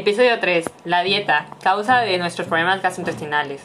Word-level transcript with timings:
Episodio 0.00 0.40
3. 0.40 0.64
La 0.86 1.02
dieta, 1.02 1.48
causa 1.62 1.98
de 1.98 2.16
nuestros 2.16 2.48
problemas 2.48 2.80
gastrointestinales. 2.80 3.60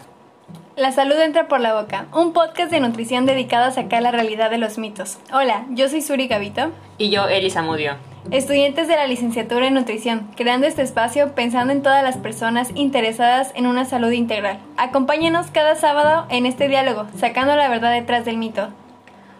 La 0.76 0.92
salud 0.92 1.18
entra 1.18 1.48
por 1.48 1.62
la 1.62 1.82
boca, 1.82 2.08
un 2.14 2.34
podcast 2.34 2.70
de 2.72 2.82
nutrición 2.82 3.26
dedicado 3.26 3.64
a 3.64 3.72
sacar 3.72 4.02
la 4.02 4.12
realidad 4.12 4.52
de 4.52 4.58
los 4.58 4.78
mitos. 4.78 5.18
Hola, 5.32 5.66
yo 5.70 5.88
soy 5.88 6.02
Suri 6.02 6.28
Gavito. 6.28 6.74
Y 6.98 7.10
yo, 7.10 7.30
Elisa 7.30 7.62
Mudio. 7.62 7.94
Estudiantes 8.32 8.90
de 8.90 8.98
la 8.98 9.08
licenciatura 9.08 9.68
en 9.68 9.76
nutrición, 9.76 10.30
creando 10.36 10.68
este 10.68 10.82
espacio 10.82 11.34
pensando 11.36 11.72
en 11.72 11.82
todas 11.82 12.04
las 12.04 12.18
personas 12.18 12.70
interesadas 12.76 13.54
en 13.56 13.66
una 13.66 13.86
salud 13.86 14.12
integral. 14.12 14.60
Acompáñenos 14.76 15.52
cada 15.52 15.76
sábado 15.76 16.26
en 16.30 16.46
este 16.46 16.68
diálogo, 16.68 17.08
sacando 17.18 17.56
la 17.56 17.70
verdad 17.70 17.94
detrás 17.94 18.26
del 18.26 18.36
mito. 18.36 18.74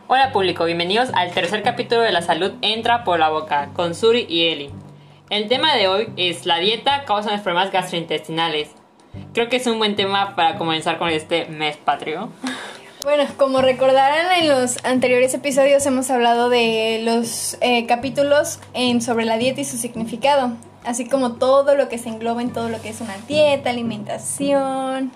Hola 0.08 0.32
público, 0.32 0.64
bienvenidos 0.64 1.10
al 1.14 1.32
tercer 1.32 1.62
capítulo 1.62 2.04
de 2.04 2.14
La 2.14 2.22
salud 2.22 2.54
entra 2.62 3.04
por 3.04 3.20
la 3.20 3.28
boca, 3.28 3.72
con 3.74 3.96
Suri 3.96 4.26
y 4.30 4.46
Eli. 4.48 4.85
El 5.32 5.48
tema 5.48 5.74
de 5.76 5.88
hoy 5.88 6.08
es 6.18 6.46
la 6.46 6.60
dieta 6.60 7.04
causa 7.06 7.32
de 7.32 7.40
problemas 7.40 7.72
gastrointestinales. 7.72 8.70
Creo 9.34 9.50
que 9.50 9.56
es 9.56 9.66
un 9.66 9.80
buen 9.80 9.96
tema 9.96 10.36
para 10.36 10.56
comenzar 10.56 11.00
con 11.00 11.10
este 11.10 11.46
mes 11.46 11.78
patrio. 11.78 12.30
Bueno, 13.04 13.24
como 13.36 13.62
recordarán 13.62 14.32
en 14.40 14.48
los 14.48 14.84
anteriores 14.86 15.34
episodios 15.34 15.84
hemos 15.88 16.12
hablado 16.12 16.50
de 16.50 17.02
los 17.04 17.58
eh, 17.62 17.88
capítulos 17.88 18.60
en, 18.74 19.02
sobre 19.02 19.26
la 19.26 19.38
dieta 19.38 19.62
y 19.62 19.66
su 19.66 19.78
significado, 19.78 20.54
así 20.84 21.10
como 21.10 21.34
todo 21.34 21.74
lo 21.74 21.90
que 21.90 21.98
se 21.98 22.10
engloba 22.10 22.44
en 22.44 22.54
todo 22.54 22.70
lo 22.70 22.80
que 22.82 22.90
es 22.90 23.02
una 23.02 23.18
dieta, 23.28 23.72
alimentación. 23.72 25.12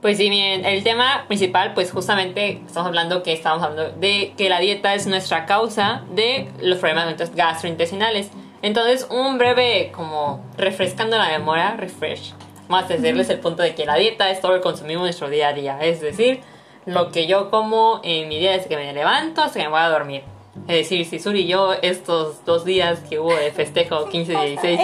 Pues 0.00 0.16
sí, 0.16 0.30
miren, 0.30 0.64
el 0.64 0.82
tema 0.82 1.24
principal, 1.26 1.74
pues 1.74 1.90
justamente 1.92 2.62
estamos 2.66 2.86
hablando 2.86 3.22
que 3.22 3.34
estamos 3.34 3.62
hablando 3.62 3.98
de 3.98 4.32
que 4.38 4.48
la 4.48 4.60
dieta 4.60 4.94
es 4.94 5.06
nuestra 5.06 5.44
causa 5.44 6.04
de 6.14 6.48
los 6.60 6.78
problemas 6.78 7.34
gastrointestinales. 7.34 8.30
Entonces, 8.62 9.06
un 9.10 9.38
breve, 9.38 9.92
como 9.94 10.44
refrescando 10.56 11.16
la 11.16 11.28
memoria, 11.28 11.76
refresh, 11.76 12.34
a 12.76 12.82
decirles 12.82 13.30
el 13.30 13.40
punto 13.40 13.62
de 13.62 13.74
que 13.74 13.86
la 13.86 13.96
dieta 13.96 14.30
es 14.30 14.40
todo 14.40 14.52
lo 14.52 14.58
que 14.58 14.62
consumimos 14.62 15.02
en 15.02 15.06
nuestro 15.06 15.30
día 15.30 15.48
a 15.48 15.52
día. 15.52 15.78
Es 15.80 16.00
decir, 16.00 16.40
lo 16.86 17.10
que 17.10 17.26
yo 17.26 17.50
como 17.50 18.00
en 18.02 18.28
mi 18.28 18.38
día 18.38 18.52
desde 18.52 18.68
que 18.68 18.76
me 18.76 18.92
levanto 18.92 19.42
hasta 19.42 19.58
que 19.58 19.64
me 19.64 19.70
voy 19.70 19.80
a 19.80 19.88
dormir. 19.88 20.22
Es 20.66 20.76
decir, 20.76 21.06
si 21.06 21.18
Suri 21.18 21.42
y 21.42 21.46
yo 21.46 21.72
estos 21.82 22.44
dos 22.44 22.64
días 22.64 23.00
que 23.08 23.20
hubo 23.20 23.34
de 23.34 23.52
festejo 23.52 24.08
15 24.08 24.32
y 24.32 24.46
16 24.50 24.80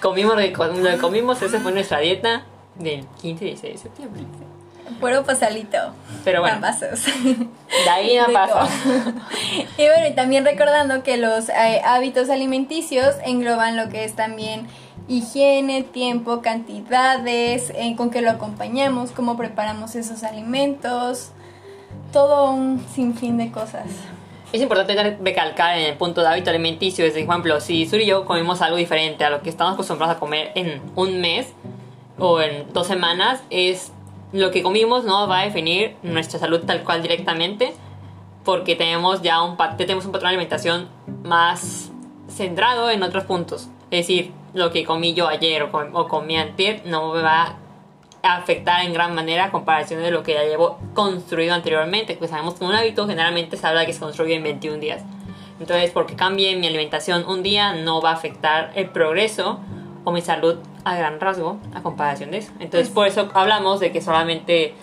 comimos 0.00 0.36
lo 0.36 0.42
que 0.42 0.98
comimos, 0.98 1.42
esa 1.42 1.60
fue 1.60 1.72
nuestra 1.72 1.98
dieta 2.00 2.44
del 2.76 3.06
15 3.20 3.44
y 3.44 3.48
16 3.48 3.72
de 3.74 3.78
septiembre. 3.78 4.22
Puro 5.00 5.24
pasalito. 5.24 5.78
Pero 6.24 6.40
bueno. 6.40 6.60
Pasos. 6.60 7.04
De 7.04 7.90
ahí 7.90 8.16
no 8.16 8.32
pasa. 8.32 8.68
y 9.78 9.86
bueno, 9.86 10.08
y 10.08 10.14
también 10.14 10.44
recordando 10.44 11.02
que 11.02 11.16
los 11.16 11.48
eh, 11.48 11.80
hábitos 11.84 12.30
alimenticios 12.30 13.16
engloban 13.24 13.76
lo 13.76 13.88
que 13.88 14.04
es 14.04 14.14
también 14.14 14.66
higiene, 15.08 15.82
tiempo, 15.82 16.42
cantidades, 16.42 17.70
eh, 17.70 17.94
con 17.96 18.10
qué 18.10 18.20
lo 18.20 18.30
acompañamos, 18.30 19.10
cómo 19.10 19.36
preparamos 19.36 19.94
esos 19.94 20.22
alimentos, 20.22 21.30
todo 22.12 22.50
un 22.50 22.84
sinfín 22.94 23.38
de 23.38 23.50
cosas. 23.50 23.86
Es 24.52 24.62
importante 24.62 25.18
recalcar 25.22 25.78
en 25.78 25.86
el 25.86 25.96
punto 25.96 26.22
de 26.22 26.28
hábito 26.28 26.50
alimenticio, 26.50 27.04
es, 27.04 27.12
por 27.12 27.22
ejemplo, 27.22 27.60
si 27.60 27.86
Suri 27.86 28.04
y 28.04 28.06
yo 28.06 28.24
comemos 28.24 28.62
algo 28.62 28.76
diferente 28.76 29.24
a 29.24 29.30
lo 29.30 29.42
que 29.42 29.50
estamos 29.50 29.74
acostumbrados 29.74 30.16
a 30.16 30.18
comer 30.18 30.52
en 30.54 30.80
un 30.94 31.20
mes 31.20 31.52
o 32.18 32.40
en 32.40 32.72
dos 32.72 32.86
semanas, 32.86 33.42
es 33.50 33.92
lo 34.32 34.50
que 34.50 34.62
comimos 34.62 35.04
no 35.04 35.26
va 35.26 35.40
a 35.40 35.44
definir 35.44 35.96
nuestra 36.02 36.38
salud 36.38 36.60
tal 36.66 36.84
cual 36.84 37.02
directamente, 37.02 37.72
porque 38.44 38.76
tenemos 38.76 39.22
ya 39.22 39.42
un, 39.42 39.56
tenemos 39.76 40.04
un 40.06 40.12
patrón 40.12 40.30
de 40.30 40.36
alimentación 40.36 40.88
más 41.22 41.90
centrado 42.28 42.90
en 42.90 43.02
otros 43.02 43.24
puntos. 43.24 43.68
Es 43.90 44.06
decir, 44.06 44.32
lo 44.54 44.70
que 44.70 44.84
comí 44.84 45.14
yo 45.14 45.28
ayer 45.28 45.62
o, 45.62 45.70
o 45.92 46.08
comí 46.08 46.36
antes 46.36 46.84
no 46.84 47.12
me 47.12 47.22
va 47.22 47.56
a 48.22 48.36
afectar 48.36 48.84
en 48.84 48.92
gran 48.92 49.14
manera 49.14 49.46
a 49.46 49.50
comparación 49.50 50.02
de 50.02 50.10
lo 50.10 50.22
que 50.22 50.34
ya 50.34 50.44
llevo 50.44 50.78
construido 50.94 51.54
anteriormente. 51.54 52.16
Pues 52.16 52.30
sabemos 52.30 52.54
que 52.54 52.64
un 52.64 52.72
hábito 52.72 53.06
generalmente 53.06 53.56
se 53.56 53.66
habla 53.66 53.86
que 53.86 53.92
se 53.92 54.00
construye 54.00 54.34
en 54.34 54.42
21 54.42 54.78
días. 54.78 55.02
Entonces, 55.60 55.90
porque 55.90 56.14
cambie 56.14 56.54
mi 56.56 56.66
alimentación 56.66 57.24
un 57.26 57.42
día 57.42 57.74
no 57.74 58.00
va 58.00 58.10
a 58.10 58.14
afectar 58.14 58.72
el 58.74 58.90
progreso 58.90 59.60
o 60.04 60.12
mi 60.12 60.20
salud 60.20 60.58
a 60.92 60.96
gran 60.96 61.20
rasgo 61.20 61.58
a 61.74 61.82
comparación 61.82 62.30
de 62.30 62.38
eso. 62.38 62.52
Entonces, 62.60 62.88
por 62.88 63.06
eso 63.06 63.30
hablamos 63.34 63.80
de 63.80 63.92
que 63.92 64.00
solamente 64.00 64.74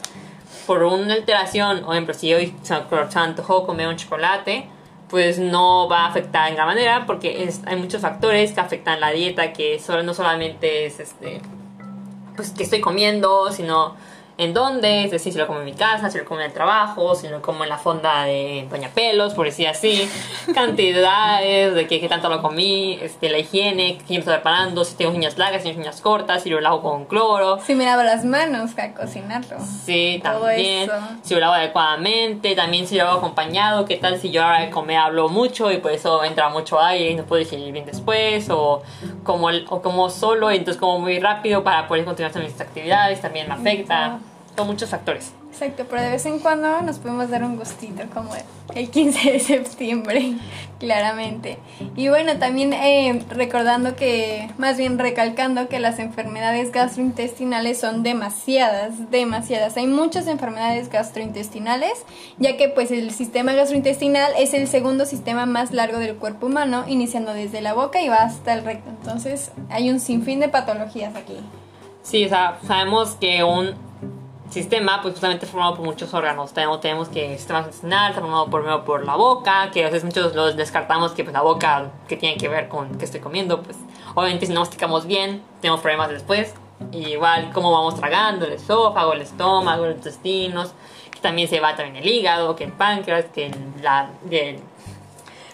por 0.66 0.84
una 0.84 1.14
alteración, 1.14 1.84
o 1.84 1.94
ejemplo, 1.94 2.14
si 2.14 2.34
hoy 2.34 2.56
se 2.64 2.74
antojó 3.20 3.66
comer 3.66 3.88
un 3.88 3.98
chocolate, 3.98 4.68
pues 5.10 5.38
no 5.38 5.88
va 5.88 6.06
a 6.06 6.08
afectar 6.08 6.50
en 6.50 6.56
gran 6.56 6.68
manera 6.68 7.06
porque 7.06 7.50
hay 7.66 7.76
muchos 7.76 8.02
factores 8.02 8.52
que 8.54 8.60
afectan 8.60 9.00
la 9.00 9.12
dieta, 9.12 9.54
que 9.54 9.80
solo, 9.80 10.04
no 10.04 10.14
solamente 10.14 10.86
es 10.86 11.00
este, 11.00 11.42
pues 12.36 12.52
que 12.52 12.64
estoy 12.64 12.82
comiendo, 12.82 13.52
sino 13.52 13.96
en 14.38 14.54
dónde, 14.54 15.06
es 15.06 15.12
decir, 15.12 15.32
si 15.32 15.40
lo 15.40 15.48
como 15.48 15.60
en 15.60 15.66
mi 15.66 15.74
casa, 15.74 16.10
si 16.10 16.18
lo 16.18 16.26
como 16.26 16.42
en 16.42 16.48
el 16.48 16.54
trabajo, 16.54 17.16
si 17.16 17.30
lo 17.30 17.42
como 17.42 17.64
en 17.64 17.70
la 17.70 17.78
fonda 17.78 18.26
de 18.26 18.68
Doña 18.70 18.90
Pelos, 18.90 19.34
por 19.34 19.46
decir 19.46 19.68
así, 19.68 20.10
cantidades 20.54 21.74
de 21.74 21.88
qué, 21.88 22.06
tanto 22.10 22.28
lo 22.28 22.42
comí, 22.42 23.00
este, 23.02 23.30
la 23.30 23.38
higiene, 23.38 23.98
quién 24.06 24.20
estoy 24.20 24.36
preparando, 24.36 24.84
si 24.84 24.96
tengo 24.96 25.12
uñas 25.12 25.38
largas, 25.38 25.64
si 25.64 25.70
tengo 25.70 25.82
uñas 25.82 26.02
cortas, 26.02 26.44
si 26.44 26.50
lo 26.50 26.60
lavo 26.60 26.82
con 26.82 27.06
cloro. 27.06 27.60
Si 27.66 27.76
me 27.76 27.86
lavo 27.86 28.04
las 28.04 28.26
manos 28.26 28.72
para 28.74 28.94
cocinarlo. 28.94 29.58
Sí, 29.86 30.20
también. 30.22 30.90
Si 31.24 31.34
lo 31.34 31.40
lavo 31.40 31.54
adecuadamente, 31.54 32.56
también 32.56 32.88
si 32.88 32.98
lo 32.98 33.04
hago 33.08 33.20
acompañado, 33.20 33.86
qué 33.86 33.96
tal 33.96 34.20
si 34.20 34.32
yo 34.32 34.44
ahora 34.44 34.62
de 34.62 34.70
comer 34.70 34.98
hablo 34.98 35.30
mucho 35.30 35.72
y 35.72 35.78
por 35.78 35.92
eso 35.92 36.24
entra 36.26 36.50
mucho 36.50 36.80
aire 36.82 37.12
y 37.12 37.16
no 37.16 37.24
puedo 37.24 37.40
digerir 37.40 37.72
bien 37.72 37.86
después, 37.86 38.50
o 38.50 38.84
como, 39.24 39.48
o 39.48 39.82
como 39.82 40.10
solo 40.10 40.52
y 40.52 40.58
entonces 40.58 40.80
como 40.80 41.00
muy 41.00 41.20
rápido 41.20 41.64
para 41.64 41.88
poder 41.88 42.04
continuar 42.04 42.34
con 42.34 42.44
mis 42.44 42.60
actividades, 42.60 43.22
también 43.22 43.48
me 43.48 43.54
afecta 43.54 44.20
muchos 44.64 44.90
factores. 44.90 45.34
Exacto, 45.52 45.86
pero 45.90 46.02
de 46.02 46.10
vez 46.10 46.26
en 46.26 46.40
cuando 46.40 46.82
nos 46.82 47.00
podemos 47.00 47.30
dar 47.30 47.44
un 47.46 47.56
gustito, 47.56 48.04
como 48.14 48.32
el 48.74 48.90
15 48.90 49.32
de 49.32 49.40
septiembre, 49.40 50.34
claramente. 50.80 51.58
Y 51.96 52.10
bueno, 52.10 52.38
también 52.40 52.74
eh, 52.74 53.24
recordando 53.30 53.96
que, 53.96 54.50
más 54.58 54.78
bien 54.78 55.00
recalcando 55.00 55.70
que 55.70 55.80
las 55.80 55.98
enfermedades 56.00 56.74
gastrointestinales 56.74 57.80
son 57.80 58.04
demasiadas, 58.04 59.10
demasiadas. 59.12 59.78
Hay 59.78 59.88
muchas 59.88 60.28
enfermedades 60.28 60.90
gastrointestinales, 60.90 62.06
ya 62.38 62.58
que 62.58 62.68
pues 62.68 62.92
el 62.92 63.12
sistema 63.12 63.54
gastrointestinal 63.54 64.34
es 64.38 64.54
el 64.54 64.68
segundo 64.68 65.06
sistema 65.06 65.46
más 65.46 65.72
largo 65.72 66.00
del 66.00 66.16
cuerpo 66.18 66.48
humano, 66.48 66.84
iniciando 66.86 67.34
desde 67.34 67.62
la 67.62 67.74
boca 67.74 68.02
y 68.02 68.10
va 68.10 68.24
hasta 68.24 68.54
el 68.54 68.66
recto. 68.66 68.90
Entonces 68.90 69.54
hay 69.70 69.90
un 69.90 70.02
sinfín 70.02 70.42
de 70.42 70.50
patologías 70.50 71.16
aquí. 71.16 71.38
Sí, 72.02 72.26
o 72.26 72.30
sea, 72.30 72.60
sabemos 72.68 73.16
que 73.16 73.44
un 73.44 73.85
sistema, 74.56 75.02
pues 75.02 75.14
justamente 75.14 75.46
formado 75.46 75.76
por 75.76 75.86
muchos 75.86 76.14
órganos. 76.14 76.54
Tenemos, 76.54 76.80
tenemos 76.80 77.10
que 77.10 77.34
el 77.34 77.38
sistema 77.38 77.60
intestinal 77.60 78.14
formado 78.14 78.50
por, 78.50 78.86
por 78.86 79.06
la 79.06 79.16
boca, 79.18 79.70
que 79.72 79.84
a 79.84 79.88
veces 79.88 80.06
muchos 80.06 80.34
los 80.34 80.56
descartamos 80.56 81.12
que 81.12 81.26
pues, 81.26 81.34
la 81.34 81.42
boca, 81.42 81.92
que 82.08 82.16
tiene 82.16 82.38
que 82.38 82.48
ver 82.48 82.70
con 82.70 82.98
qué 82.98 83.04
estoy 83.04 83.20
comiendo, 83.20 83.62
pues 83.62 83.78
obviamente 84.16 84.46
si 84.46 84.54
no 84.54 84.62
masticamos 84.62 85.06
bien, 85.06 85.44
tenemos 85.60 85.82
problemas 85.82 86.10
después. 86.10 86.54
igual 86.94 87.52
cómo 87.54 87.70
vamos 87.70 87.96
tragando, 87.96 88.46
el 88.46 88.54
esófago, 88.54 89.12
el 89.12 89.22
estómago, 89.22 89.88
los 89.88 89.96
intestinos, 89.96 90.74
que 91.12 91.20
también 91.20 91.50
se 91.50 91.60
va 91.60 91.76
también 91.76 91.98
el 91.98 92.10
hígado, 92.10 92.56
que 92.56 92.64
el 92.64 92.72
páncreas, 92.72 93.26
que 93.26 93.52
la 93.82 94.10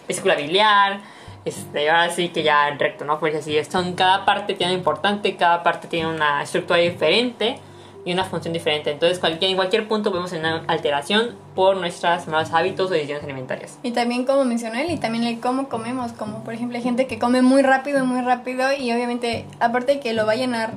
vesícula 0.06 0.36
biliar. 0.36 1.00
Este, 1.44 1.90
ahora 1.90 2.08
sí 2.10 2.28
que 2.28 2.44
ya 2.44 2.68
el 2.68 2.78
recto, 2.78 3.04
¿no? 3.04 3.18
Pues 3.18 3.34
así, 3.34 3.58
son, 3.64 3.94
cada 3.94 4.24
parte 4.24 4.54
tiene 4.54 4.74
importante, 4.74 5.36
cada 5.36 5.64
parte 5.64 5.88
tiene 5.88 6.06
una 6.08 6.40
estructura 6.44 6.78
diferente 6.78 7.58
y 8.04 8.12
una 8.12 8.24
función 8.24 8.52
diferente. 8.52 8.90
Entonces, 8.90 9.18
cualquier, 9.18 9.50
en 9.50 9.56
cualquier 9.56 9.86
punto 9.86 10.10
vemos 10.10 10.32
una 10.32 10.64
alteración 10.66 11.36
por 11.54 11.76
nuestros 11.76 12.26
malos 12.26 12.52
hábitos 12.52 12.90
o 12.90 12.94
decisiones 12.94 13.24
alimentarias. 13.24 13.78
Y 13.82 13.92
también, 13.92 14.24
como 14.24 14.44
mencionó 14.44 14.78
él, 14.78 14.90
y 14.90 14.96
también 14.96 15.24
el 15.24 15.40
cómo 15.40 15.68
comemos. 15.68 16.12
Como 16.12 16.42
por 16.42 16.54
ejemplo, 16.54 16.76
hay 16.76 16.82
gente 16.82 17.06
que 17.06 17.18
come 17.18 17.42
muy 17.42 17.62
rápido, 17.62 18.04
muy 18.04 18.20
rápido, 18.20 18.72
y 18.72 18.92
obviamente, 18.92 19.46
aparte 19.60 19.94
de 19.94 20.00
que 20.00 20.12
lo 20.14 20.26
va 20.26 20.32
a 20.32 20.36
llenar 20.36 20.72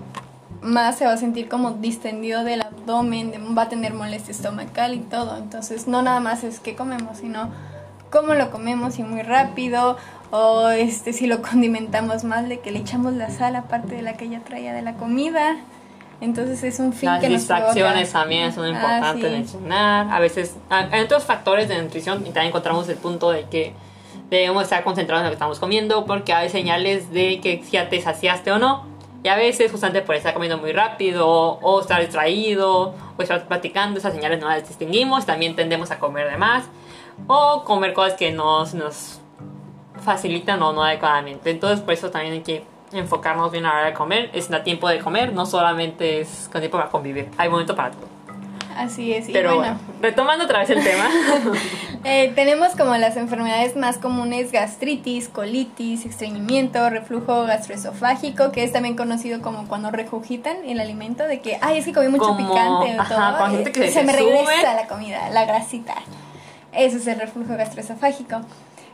más, 0.61 0.97
se 0.97 1.05
va 1.05 1.13
a 1.13 1.17
sentir 1.17 1.47
como 1.47 1.71
distendido 1.71 2.43
del 2.43 2.61
abdomen, 2.61 3.33
va 3.57 3.63
a 3.63 3.69
tener 3.69 3.93
molestia 3.93 4.31
estomacal 4.31 4.93
y 4.93 4.99
todo. 4.99 5.37
Entonces, 5.37 5.87
no 5.87 6.01
nada 6.01 6.19
más 6.19 6.43
es 6.43 6.59
que 6.59 6.75
comemos, 6.75 7.17
sino 7.17 7.49
cómo 8.11 8.33
lo 8.35 8.51
comemos 8.51 8.99
y 8.99 9.03
muy 9.03 9.23
rápido. 9.23 9.97
O 10.29 10.69
este, 10.69 11.13
si 11.13 11.25
lo 11.25 11.41
condimentamos 11.49 12.23
más, 12.23 12.47
de 12.47 12.59
que 12.59 12.71
le 12.71 12.79
echamos 12.79 13.13
la 13.13 13.31
sal 13.31 13.55
aparte 13.55 13.95
de 13.95 14.03
la 14.03 14.13
que 14.13 14.29
ya 14.29 14.41
traía 14.41 14.73
de 14.73 14.83
la 14.83 14.93
comida. 14.93 15.57
Entonces 16.21 16.63
es 16.63 16.79
un 16.79 16.93
fin 16.93 17.09
Las 17.09 17.21
que 17.21 17.29
distracciones 17.29 18.11
también 18.11 18.53
son 18.53 18.67
importantes 18.67 19.25
ah, 19.25 19.29
mencionar. 19.29 20.07
A 20.11 20.19
veces 20.19 20.55
hay 20.69 21.01
otros 21.01 21.23
factores 21.23 21.67
de 21.67 21.81
nutrición 21.81 22.19
y 22.21 22.25
también 22.25 22.47
encontramos 22.47 22.87
el 22.89 22.97
punto 22.97 23.31
de 23.31 23.43
que 23.43 23.73
debemos 24.29 24.63
estar 24.63 24.83
concentrados 24.83 25.21
en 25.21 25.25
lo 25.25 25.31
que 25.31 25.35
estamos 25.35 25.59
comiendo 25.59 26.05
porque 26.05 26.33
hay 26.33 26.49
señales 26.49 27.11
de 27.11 27.39
que 27.41 27.61
ya 27.71 27.89
te 27.89 28.01
saciaste 28.01 28.51
o 28.51 28.59
no. 28.59 28.85
Y 29.23 29.27
a 29.27 29.35
veces 29.35 29.71
justamente 29.71 30.01
por 30.01 30.15
estar 30.15 30.33
comiendo 30.33 30.57
muy 30.57 30.71
rápido 30.71 31.27
o 31.27 31.81
estar 31.81 31.99
distraído 31.99 32.93
o 33.17 33.21
estar 33.21 33.47
platicando, 33.47 33.99
esas 33.99 34.13
señales 34.13 34.39
no 34.39 34.47
las 34.47 34.67
distinguimos. 34.67 35.25
También 35.25 35.55
tendemos 35.55 35.91
a 35.91 35.99
comer 35.99 36.29
de 36.29 36.37
más 36.37 36.65
o 37.27 37.63
comer 37.65 37.93
cosas 37.93 38.13
que 38.13 38.31
nos, 38.31 38.73
nos 38.73 39.19
facilitan 40.01 40.61
o 40.61 40.73
no 40.73 40.83
adecuadamente. 40.83 41.49
Entonces 41.49 41.81
por 41.81 41.93
eso 41.93 42.11
también 42.11 42.33
hay 42.33 42.41
que 42.41 42.74
enfocarnos 42.97 43.51
bien 43.51 43.65
a 43.65 43.69
la 43.73 43.75
hora 43.79 43.85
de 43.87 43.93
comer. 43.93 44.29
Es 44.33 44.51
a 44.51 44.63
tiempo 44.63 44.87
de 44.89 44.99
comer, 44.99 45.33
no 45.33 45.45
solamente 45.45 46.21
es 46.21 46.49
con 46.51 46.61
tiempo 46.61 46.77
para 46.77 46.89
convivir. 46.89 47.29
Hay 47.37 47.49
momento 47.49 47.75
para 47.75 47.91
todo. 47.91 48.15
Así 48.75 49.13
es. 49.13 49.29
y 49.29 49.31
Pero 49.31 49.55
bueno, 49.55 49.73
bueno, 49.75 49.99
retomando 50.01 50.43
otra 50.43 50.59
vez 50.59 50.69
el 50.69 50.83
tema. 50.83 51.07
eh, 52.03 52.33
tenemos 52.35 52.75
como 52.75 52.95
las 52.97 53.15
enfermedades 53.15 53.77
más 53.77 53.97
comunes 53.97 54.51
gastritis, 54.51 55.29
colitis, 55.29 56.05
estreñimiento, 56.05 56.89
reflujo 56.89 57.43
gastroesofágico, 57.45 58.51
que 58.51 58.65
es 58.65 58.73
también 58.73 58.97
conocido 58.97 59.41
como 59.41 59.67
cuando 59.69 59.91
regurgitan 59.91 60.57
el 60.65 60.81
alimento, 60.81 61.23
de 61.25 61.39
que, 61.39 61.57
ay, 61.61 61.77
es 61.77 61.85
que 61.85 61.93
comí 61.93 62.09
mucho 62.09 62.25
Como- 62.25 62.37
picante 62.37 62.97
o 62.97 63.01
ajá, 63.01 63.37
todo, 63.47 63.61
y 63.61 63.63
que 63.71 63.87
se 63.87 63.91
se 63.91 64.03
me 64.03 64.17
sube. 64.17 64.29
regresa 64.43 64.73
la 64.73 64.87
comida, 64.87 65.29
la 65.29 65.45
grasita. 65.45 65.95
Eso 66.73 66.97
es 66.97 67.07
el 67.07 67.17
reflujo 67.19 67.55
gastroesofágico. 67.55 68.41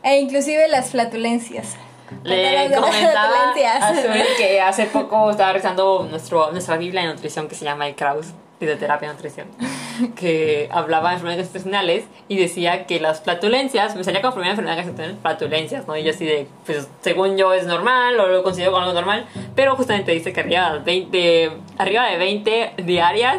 E 0.04 0.20
inclusive 0.20 0.68
las 0.68 0.92
flatulencias. 0.92 1.76
Le 2.24 2.72
comentaba 2.76 3.52
a 3.52 3.94
que 4.38 4.62
hace 4.62 4.86
poco 4.86 5.32
estaba 5.32 5.54
rezando 5.54 6.08
nuestro, 6.10 6.52
nuestra 6.52 6.78
Biblia 6.78 7.02
de 7.02 7.08
nutrición 7.08 7.48
que 7.48 7.56
se 7.56 7.66
llama 7.66 7.88
el 7.88 7.96
Kraus, 7.96 8.28
Fisioterapia 8.60 9.08
de 9.08 9.16
Nutrición, 9.16 9.48
que 10.16 10.70
hablaba 10.72 11.10
de 11.10 11.16
enfermedades 11.16 11.48
intestinales 11.48 12.06
y 12.28 12.38
decía 12.38 12.86
que 12.86 13.00
las 13.00 13.22
flatulencias, 13.22 13.96
me 13.96 14.04
salía 14.04 14.22
como 14.22 14.36
primera 14.36 14.52
enfermedad 14.52 14.78
gastrointestinal, 14.78 15.22
flatulencias, 15.22 15.88
¿no? 15.88 15.98
Y 15.98 16.04
yo 16.04 16.12
así 16.12 16.26
de, 16.26 16.48
pues 16.66 16.88
según 17.02 17.38
yo 17.38 17.54
es 17.54 17.66
normal 17.66 18.20
o 18.20 18.28
lo 18.28 18.44
considero 18.44 18.72
como 18.72 18.84
algo 18.84 18.94
normal, 18.94 19.26
pero 19.56 19.76
justamente 19.76 20.12
dice 20.12 20.32
que 20.32 20.42
arriba 20.42 20.74
de 20.74 20.80
20, 20.80 21.52
arriba 21.80 22.06
de 22.06 22.18
20 22.18 22.74
diarias 22.84 23.38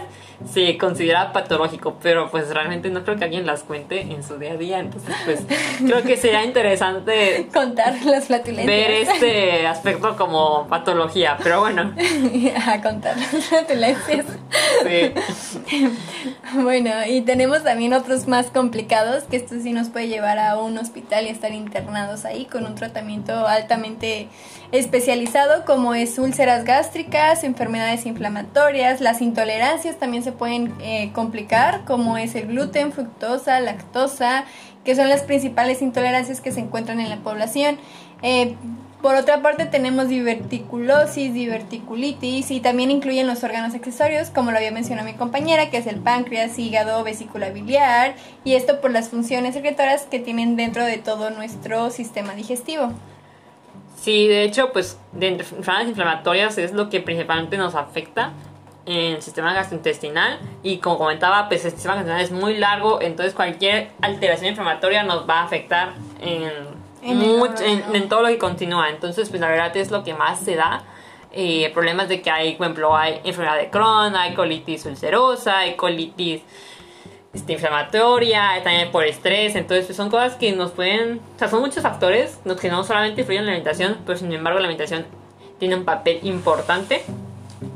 se 0.50 0.76
considera 0.78 1.32
patológico, 1.32 1.96
pero 2.02 2.30
pues 2.30 2.48
realmente 2.50 2.90
no 2.90 3.02
creo 3.04 3.16
que 3.16 3.24
alguien 3.24 3.46
las 3.46 3.62
cuente 3.62 4.00
en 4.00 4.22
su 4.22 4.38
día 4.38 4.52
a 4.52 4.56
día, 4.56 4.78
entonces 4.78 5.14
pues 5.24 5.40
creo 5.78 6.02
que 6.02 6.16
sería 6.16 6.44
interesante 6.44 7.48
Contar 7.52 7.94
las 8.04 8.26
flatulencias. 8.26 8.66
ver 8.66 8.90
este 8.90 9.66
aspecto 9.66 10.16
como 10.16 10.66
patología, 10.68 11.36
pero 11.42 11.60
bueno, 11.60 11.94
a 12.66 12.80
contar 12.80 13.16
las 13.16 13.44
flatulencias. 13.46 14.26
sí. 14.84 15.12
Bueno, 16.54 16.90
y 17.08 17.22
tenemos 17.22 17.64
también 17.64 17.94
otros 17.94 18.28
más 18.28 18.48
complicados, 18.48 19.24
que 19.24 19.36
esto 19.36 19.54
sí 19.62 19.72
nos 19.72 19.88
puede 19.88 20.08
llevar 20.08 20.38
a 20.38 20.58
un 20.58 20.76
hospital 20.76 21.26
y 21.26 21.30
estar 21.30 21.52
internados 21.52 22.26
ahí 22.26 22.44
con 22.44 22.66
un 22.66 22.74
tratamiento 22.74 23.46
altamente 23.46 24.28
especializado, 24.72 25.66
como 25.66 25.94
es 25.94 26.18
úlceras 26.18 26.64
gástricas, 26.64 27.44
enfermedades 27.44 28.06
inflamatorias, 28.06 29.02
las 29.02 29.20
intolerancias 29.20 29.98
también 29.98 30.24
se 30.24 30.32
pueden 30.32 30.74
eh, 30.80 31.12
complicar, 31.12 31.84
como 31.84 32.16
es 32.16 32.34
el 32.34 32.48
gluten, 32.48 32.90
fructosa, 32.90 33.60
lactosa, 33.60 34.46
que 34.82 34.96
son 34.96 35.10
las 35.10 35.22
principales 35.22 35.82
intolerancias 35.82 36.40
que 36.40 36.52
se 36.52 36.60
encuentran 36.60 37.00
en 37.00 37.10
la 37.10 37.18
población. 37.18 37.76
Eh, 38.22 38.56
por 39.02 39.16
otra 39.16 39.42
parte 39.42 39.66
tenemos 39.66 40.08
diverticulosis, 40.08 41.34
diverticulitis 41.34 42.50
y 42.50 42.60
también 42.60 42.90
incluyen 42.90 43.26
los 43.26 43.44
órganos 43.44 43.74
accesorios, 43.74 44.30
como 44.30 44.52
lo 44.52 44.56
había 44.56 44.70
mencionado 44.70 45.06
mi 45.06 45.14
compañera, 45.14 45.70
que 45.70 45.78
es 45.78 45.86
el 45.86 45.96
páncreas, 45.96 46.58
hígado, 46.58 47.02
vesícula 47.04 47.50
biliar, 47.50 48.14
y 48.44 48.54
esto 48.54 48.80
por 48.80 48.92
las 48.92 49.08
funciones 49.08 49.54
secretoras 49.54 50.02
que 50.02 50.20
tienen 50.20 50.56
dentro 50.56 50.84
de 50.86 50.96
todo 50.98 51.30
nuestro 51.30 51.90
sistema 51.90 52.34
digestivo. 52.34 52.92
Sí, 54.02 54.26
de 54.26 54.42
hecho, 54.42 54.72
pues 54.72 54.98
de 55.12 55.28
enfermedades 55.28 55.88
inflamatorias 55.88 56.58
es 56.58 56.72
lo 56.72 56.90
que 56.90 56.98
principalmente 57.00 57.56
nos 57.56 57.76
afecta 57.76 58.32
en 58.84 59.14
el 59.14 59.22
sistema 59.22 59.54
gastrointestinal 59.54 60.40
y 60.64 60.78
como 60.78 60.98
comentaba, 60.98 61.48
pues 61.48 61.64
el 61.64 61.70
sistema 61.70 61.94
gastrointestinal 61.94 62.38
es 62.38 62.44
muy 62.44 62.58
largo, 62.58 63.00
entonces 63.00 63.32
cualquier 63.32 63.90
alteración 64.00 64.48
inflamatoria 64.50 65.04
nos 65.04 65.28
va 65.28 65.42
a 65.42 65.44
afectar 65.44 65.92
en, 66.20 66.50
En 67.02 67.22
el 67.22 67.38
much- 67.38 67.60
en, 67.60 67.76
órgano. 67.78 67.94
en 67.94 68.08
todo 68.08 68.22
lo 68.22 68.28
que 68.28 68.38
continúa, 68.38 68.90
entonces 68.90 69.28
pues 69.28 69.40
la 69.40 69.48
verdad 69.48 69.76
es 69.76 69.92
lo 69.92 70.02
que 70.02 70.14
más 70.14 70.40
se 70.40 70.56
da. 70.56 70.82
Eh, 71.34 71.70
problemas 71.72 72.08
de 72.08 72.20
que 72.20 72.30
hay, 72.30 72.56
por 72.56 72.66
ejemplo, 72.66 72.94
hay 72.96 73.20
enfermedad 73.24 73.56
de 73.56 73.70
Crohn, 73.70 74.16
hay 74.16 74.34
colitis 74.34 74.84
ulcerosa, 74.84 75.58
hay 75.60 75.76
colitis 75.76 76.42
este, 77.34 77.54
inflamatoria, 77.54 78.60
también 78.62 78.90
por 78.90 79.04
estrés, 79.04 79.56
entonces 79.56 79.86
pues, 79.86 79.96
son 79.96 80.10
cosas 80.10 80.34
que 80.34 80.52
nos 80.52 80.72
pueden, 80.72 81.20
o 81.34 81.38
sea, 81.38 81.48
son 81.48 81.60
muchos 81.60 81.82
factores 81.82 82.38
que 82.60 82.68
no 82.68 82.84
solamente 82.84 83.22
influyen 83.22 83.42
en 83.42 83.46
la 83.46 83.52
alimentación, 83.52 83.98
pero 84.04 84.18
sin 84.18 84.32
embargo 84.32 84.58
la 84.58 84.66
alimentación 84.66 85.06
tiene 85.58 85.76
un 85.76 85.84
papel 85.84 86.20
importante 86.24 87.02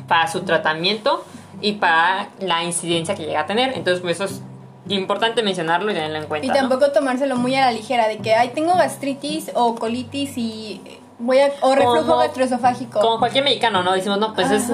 para 0.09 0.29
su 0.29 0.43
tratamiento 0.43 1.25
y 1.61 1.73
para 1.73 2.29
la 2.41 2.65
incidencia 2.65 3.15
que 3.15 3.25
llega 3.25 3.41
a 3.41 3.47
tener, 3.47 3.73
entonces 3.77 4.03
pues, 4.03 4.21
eso 4.21 4.25
es 4.25 4.43
importante 4.89 5.43
mencionarlo 5.43 5.91
y 5.91 5.95
tenerlo 5.95 6.19
en 6.19 6.27
cuenta. 6.27 6.47
Y 6.47 6.49
¿no? 6.51 6.55
tampoco 6.55 6.93
tomárselo 6.93 7.37
muy 7.37 7.55
a 7.55 7.67
la 7.67 7.73
ligera, 7.73 8.09
de 8.09 8.19
que, 8.19 8.35
ay, 8.35 8.51
tengo 8.55 8.75
gastritis 8.75 9.51
o 9.55 9.75
colitis 9.75 10.37
y 10.37 10.83
voy 11.19 11.39
a... 11.39 11.51
o 11.61 11.75
reflujo 11.75 12.03
Como- 12.03 12.17
gastroesofágico. 12.19 13.01
Como 13.01 13.19
cualquier 13.19 13.45
mexicano, 13.45 13.83
¿no? 13.83 13.93
Decimos, 13.93 14.19
no, 14.19 14.35
pues 14.35 14.51
es. 14.51 14.65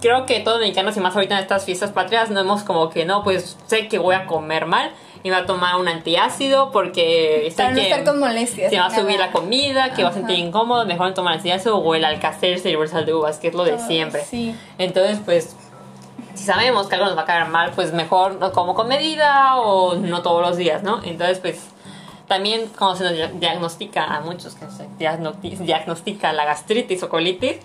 Creo 0.00 0.26
que 0.26 0.40
todos 0.40 0.58
mexicanos, 0.60 0.96
y 0.96 1.00
más 1.00 1.14
ahorita 1.14 1.36
en 1.36 1.42
estas 1.42 1.64
fiestas 1.64 1.90
patrias, 1.92 2.30
no 2.30 2.40
hemos 2.40 2.64
como 2.64 2.90
que, 2.90 3.04
no, 3.04 3.22
pues 3.22 3.56
sé 3.66 3.86
que 3.88 3.98
voy 3.98 4.14
a 4.16 4.26
comer 4.26 4.66
mal 4.66 4.90
y 5.22 5.30
voy 5.30 5.38
a 5.38 5.46
tomar 5.46 5.76
un 5.76 5.86
antiácido 5.86 6.72
porque 6.72 7.46
sé 7.50 7.56
Para 7.56 7.70
no 7.70 7.76
que 7.76 7.82
estar 7.88 8.04
con 8.04 8.18
molestias. 8.18 8.70
se 8.70 8.78
va 8.80 8.86
a 8.86 8.90
subir 8.94 9.20
la 9.20 9.30
comida, 9.30 9.92
que 9.94 10.02
va 10.02 10.08
a 10.08 10.12
sentir 10.12 10.36
incómodo, 10.40 10.84
mejor 10.86 11.06
no 11.08 11.14
tomar 11.14 11.34
antiácido 11.34 11.78
o 11.78 11.94
el 11.94 12.04
alcacer 12.04 12.58
cerebral 12.58 13.06
de 13.06 13.14
uvas, 13.14 13.38
que 13.38 13.48
es 13.48 13.54
lo 13.54 13.62
de 13.62 13.78
siempre. 13.78 14.24
Sí. 14.24 14.56
Entonces, 14.78 15.20
pues, 15.24 15.54
si 16.34 16.42
sabemos 16.44 16.88
que 16.88 16.96
algo 16.96 17.06
nos 17.06 17.16
va 17.16 17.22
a 17.22 17.26
caer 17.26 17.46
mal, 17.46 17.70
pues 17.76 17.92
mejor 17.92 18.40
no 18.40 18.50
como 18.50 18.74
con 18.74 18.88
medida 18.88 19.58
o 19.60 19.94
no 19.94 20.22
todos 20.22 20.42
los 20.42 20.56
días, 20.56 20.82
¿no? 20.82 21.00
Entonces, 21.04 21.38
pues, 21.38 21.68
también 22.28 22.70
cuando 22.78 22.96
se 22.96 23.04
nos 23.04 23.12
dia- 23.14 23.28
diagnostica 23.28 24.04
a 24.04 24.20
muchos 24.20 24.54
que 24.54 24.66
se 24.70 24.86
diagnosti- 24.98 25.56
diagnostica 25.58 26.32
la 26.32 26.44
gastritis 26.44 27.02
o 27.02 27.08
colitis 27.08 27.56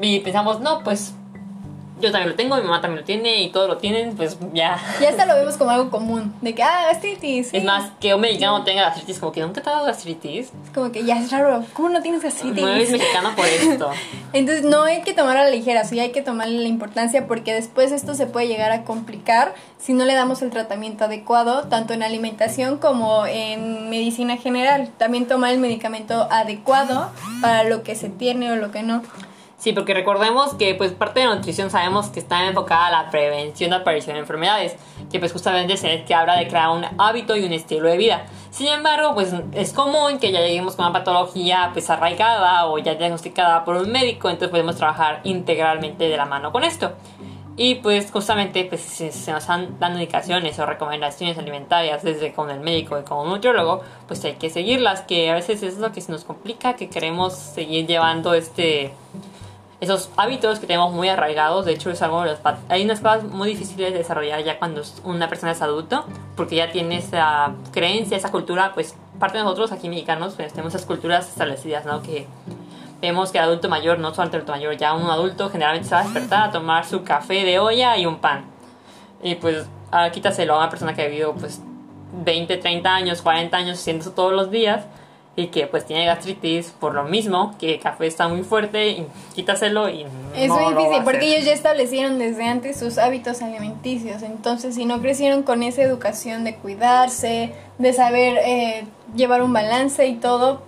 y 0.00 0.20
pensamos, 0.20 0.60
no, 0.60 0.82
pues 0.84 1.14
yo 2.00 2.12
también 2.12 2.30
lo 2.30 2.34
tengo, 2.34 2.56
mi 2.56 2.62
mamá 2.62 2.80
también 2.80 3.00
lo 3.00 3.06
tiene 3.06 3.42
y 3.42 3.50
todos 3.50 3.68
lo 3.68 3.78
tienen, 3.78 4.16
pues 4.16 4.36
ya. 4.52 4.78
Ya 5.00 5.08
hasta 5.08 5.24
lo 5.24 5.34
vemos 5.34 5.56
como 5.56 5.70
algo 5.70 5.90
común, 5.90 6.34
de 6.42 6.54
que, 6.54 6.62
ah, 6.62 6.88
gastritis. 6.92 7.48
sí. 7.48 7.56
Es 7.56 7.64
más, 7.64 7.90
que 8.00 8.14
un 8.14 8.20
mexicano 8.20 8.64
tenga 8.64 8.82
gastritis, 8.82 9.18
como 9.18 9.32
que 9.32 9.40
nunca 9.40 9.62
te 9.62 9.70
ha 9.70 9.72
dado 9.72 9.86
gastritis. 9.86 10.46
Es 10.46 10.70
como 10.74 10.92
que 10.92 11.04
ya 11.04 11.18
es 11.18 11.30
raro, 11.30 11.64
¿cómo 11.72 11.88
no 11.88 12.02
tienes 12.02 12.22
gastritis? 12.22 12.62
No 12.62 12.68
eres 12.68 12.90
mexicano 12.90 13.34
por 13.34 13.46
esto. 13.46 13.90
Entonces 14.32 14.64
no 14.64 14.82
hay 14.82 15.02
que 15.02 15.14
tomar 15.14 15.36
a 15.36 15.44
la 15.44 15.50
ligera, 15.50 15.84
sí 15.84 15.98
hay 15.98 16.12
que 16.12 16.22
tomarle 16.22 16.58
la 16.58 16.68
importancia 16.68 17.26
porque 17.26 17.54
después 17.54 17.92
esto 17.92 18.14
se 18.14 18.26
puede 18.26 18.48
llegar 18.48 18.72
a 18.72 18.84
complicar 18.84 19.54
si 19.78 19.92
no 19.92 20.04
le 20.04 20.14
damos 20.14 20.42
el 20.42 20.50
tratamiento 20.50 21.04
adecuado, 21.04 21.64
tanto 21.68 21.94
en 21.94 22.02
alimentación 22.02 22.78
como 22.78 23.26
en 23.26 23.88
medicina 23.88 24.36
general. 24.36 24.90
También 24.98 25.26
tomar 25.26 25.52
el 25.52 25.58
medicamento 25.58 26.28
adecuado 26.30 27.10
para 27.40 27.64
lo 27.64 27.82
que 27.82 27.94
se 27.94 28.08
tiene 28.08 28.52
o 28.52 28.56
lo 28.56 28.70
que 28.70 28.82
no. 28.82 29.02
Sí, 29.58 29.72
porque 29.72 29.94
recordemos 29.94 30.54
que 30.54 30.74
pues 30.74 30.92
parte 30.92 31.20
de 31.20 31.26
la 31.26 31.34
nutrición 31.34 31.70
sabemos 31.70 32.08
que 32.08 32.20
está 32.20 32.46
enfocada 32.46 32.88
a 32.88 32.90
la 32.90 33.10
prevención 33.10 33.70
de 33.70 33.76
aparición 33.76 34.14
de 34.14 34.20
enfermedades, 34.20 34.76
que 35.10 35.18
pues 35.18 35.32
justamente 35.32 35.78
se 35.78 36.04
que 36.04 36.14
habla 36.14 36.36
de 36.36 36.46
crear 36.46 36.68
un 36.68 36.84
hábito 36.98 37.34
y 37.36 37.44
un 37.44 37.52
estilo 37.54 37.88
de 37.88 37.96
vida. 37.96 38.26
Sin 38.50 38.68
embargo, 38.68 39.14
pues 39.14 39.34
es 39.52 39.72
común 39.72 40.18
que 40.18 40.30
ya 40.30 40.40
lleguemos 40.40 40.76
con 40.76 40.84
una 40.84 40.92
patología 40.92 41.70
pues 41.72 41.88
arraigada 41.88 42.66
o 42.66 42.78
ya 42.78 42.96
diagnosticada 42.96 43.64
por 43.64 43.76
un 43.76 43.90
médico, 43.90 44.28
entonces 44.28 44.50
podemos 44.50 44.76
trabajar 44.76 45.20
integralmente 45.24 46.06
de 46.06 46.16
la 46.18 46.26
mano 46.26 46.52
con 46.52 46.62
esto. 46.62 46.92
Y 47.58 47.76
pues 47.76 48.10
justamente 48.10 48.66
pues 48.66 48.82
se 48.82 49.32
nos 49.32 49.42
están 49.42 49.78
dando 49.80 49.98
indicaciones 49.98 50.58
o 50.58 50.66
recomendaciones 50.66 51.38
alimentarias 51.38 52.02
desde 52.02 52.34
con 52.34 52.50
el 52.50 52.60
médico 52.60 53.00
y 53.00 53.04
con 53.04 53.20
un 53.20 53.30
nutriólogo, 53.30 53.80
pues 54.06 54.22
hay 54.26 54.34
que 54.34 54.50
seguirlas, 54.50 55.00
que 55.00 55.30
a 55.30 55.34
veces 55.34 55.62
es 55.62 55.78
lo 55.78 55.90
que 55.92 56.02
se 56.02 56.12
nos 56.12 56.24
complica, 56.24 56.76
que 56.76 56.90
queremos 56.90 57.32
seguir 57.32 57.86
llevando 57.86 58.34
este 58.34 58.92
esos 59.80 60.10
hábitos 60.16 60.58
que 60.58 60.66
tenemos 60.66 60.92
muy 60.92 61.08
arraigados, 61.08 61.66
de 61.66 61.72
hecho 61.72 61.90
es 61.90 62.00
algo 62.00 62.22
de 62.22 62.30
los 62.30 62.38
hay 62.68 62.84
unas 62.84 63.00
cosas 63.00 63.24
muy 63.24 63.50
difíciles 63.50 63.92
de 63.92 63.98
desarrollar 63.98 64.42
ya 64.42 64.58
cuando 64.58 64.82
una 65.04 65.28
persona 65.28 65.52
es 65.52 65.60
adulto, 65.60 66.06
porque 66.34 66.56
ya 66.56 66.70
tiene 66.72 66.96
esa 66.96 67.52
creencia, 67.72 68.16
esa 68.16 68.30
cultura, 68.30 68.72
pues 68.74 68.96
parte 69.18 69.38
de 69.38 69.44
nosotros 69.44 69.72
aquí 69.72 69.88
mexicanos 69.88 70.34
pues, 70.34 70.52
tenemos 70.52 70.74
esas 70.74 70.86
culturas 70.86 71.28
establecidas, 71.28 71.84
¿no? 71.84 72.02
Que 72.02 72.26
vemos 73.02 73.30
que 73.30 73.38
adulto 73.38 73.68
mayor, 73.68 73.98
no 73.98 74.12
el 74.12 74.20
adulto 74.20 74.52
mayor, 74.52 74.76
ya 74.76 74.94
un 74.94 75.10
adulto 75.10 75.50
generalmente 75.50 75.88
se 75.88 75.94
va 75.94 76.00
a 76.00 76.04
despertar 76.04 76.48
a 76.48 76.50
tomar 76.50 76.86
su 76.86 77.04
café 77.04 77.44
de 77.44 77.58
olla 77.58 77.98
y 77.98 78.06
un 78.06 78.16
pan. 78.16 78.46
Y 79.22 79.34
pues 79.34 79.66
ahora 79.90 80.10
quítaselo 80.10 80.54
a 80.54 80.58
una 80.58 80.70
persona 80.70 80.94
que 80.94 81.02
ha 81.02 81.06
vivido 81.06 81.34
pues 81.34 81.60
20, 82.24 82.56
30 82.56 82.94
años, 82.94 83.20
40 83.20 83.54
años 83.54 83.78
haciendo 83.78 84.02
eso 84.02 84.12
todos 84.12 84.32
los 84.32 84.50
días 84.50 84.86
y 85.36 85.48
que 85.48 85.66
pues 85.66 85.84
tiene 85.84 86.06
gastritis 86.06 86.70
por 86.80 86.94
lo 86.94 87.04
mismo, 87.04 87.54
que 87.58 87.74
el 87.74 87.80
café 87.80 88.06
está 88.06 88.26
muy 88.26 88.42
fuerte 88.42 88.88
y 88.88 89.06
quítaselo 89.34 89.90
y 89.90 90.06
Es 90.34 90.48
no 90.48 90.58
muy 90.58 90.74
difícil 90.74 91.04
porque 91.04 91.26
ellos 91.26 91.44
ya 91.44 91.52
establecieron 91.52 92.18
desde 92.18 92.46
antes 92.46 92.78
sus 92.78 92.96
hábitos 92.96 93.42
alimenticios. 93.42 94.22
Entonces, 94.22 94.74
si 94.74 94.86
no 94.86 95.00
crecieron 95.02 95.42
con 95.42 95.62
esa 95.62 95.82
educación 95.82 96.42
de 96.44 96.56
cuidarse, 96.56 97.52
de 97.76 97.92
saber 97.92 98.38
eh, 98.38 98.86
llevar 99.14 99.42
un 99.42 99.52
balance 99.52 100.06
y 100.06 100.14
todo, 100.14 100.62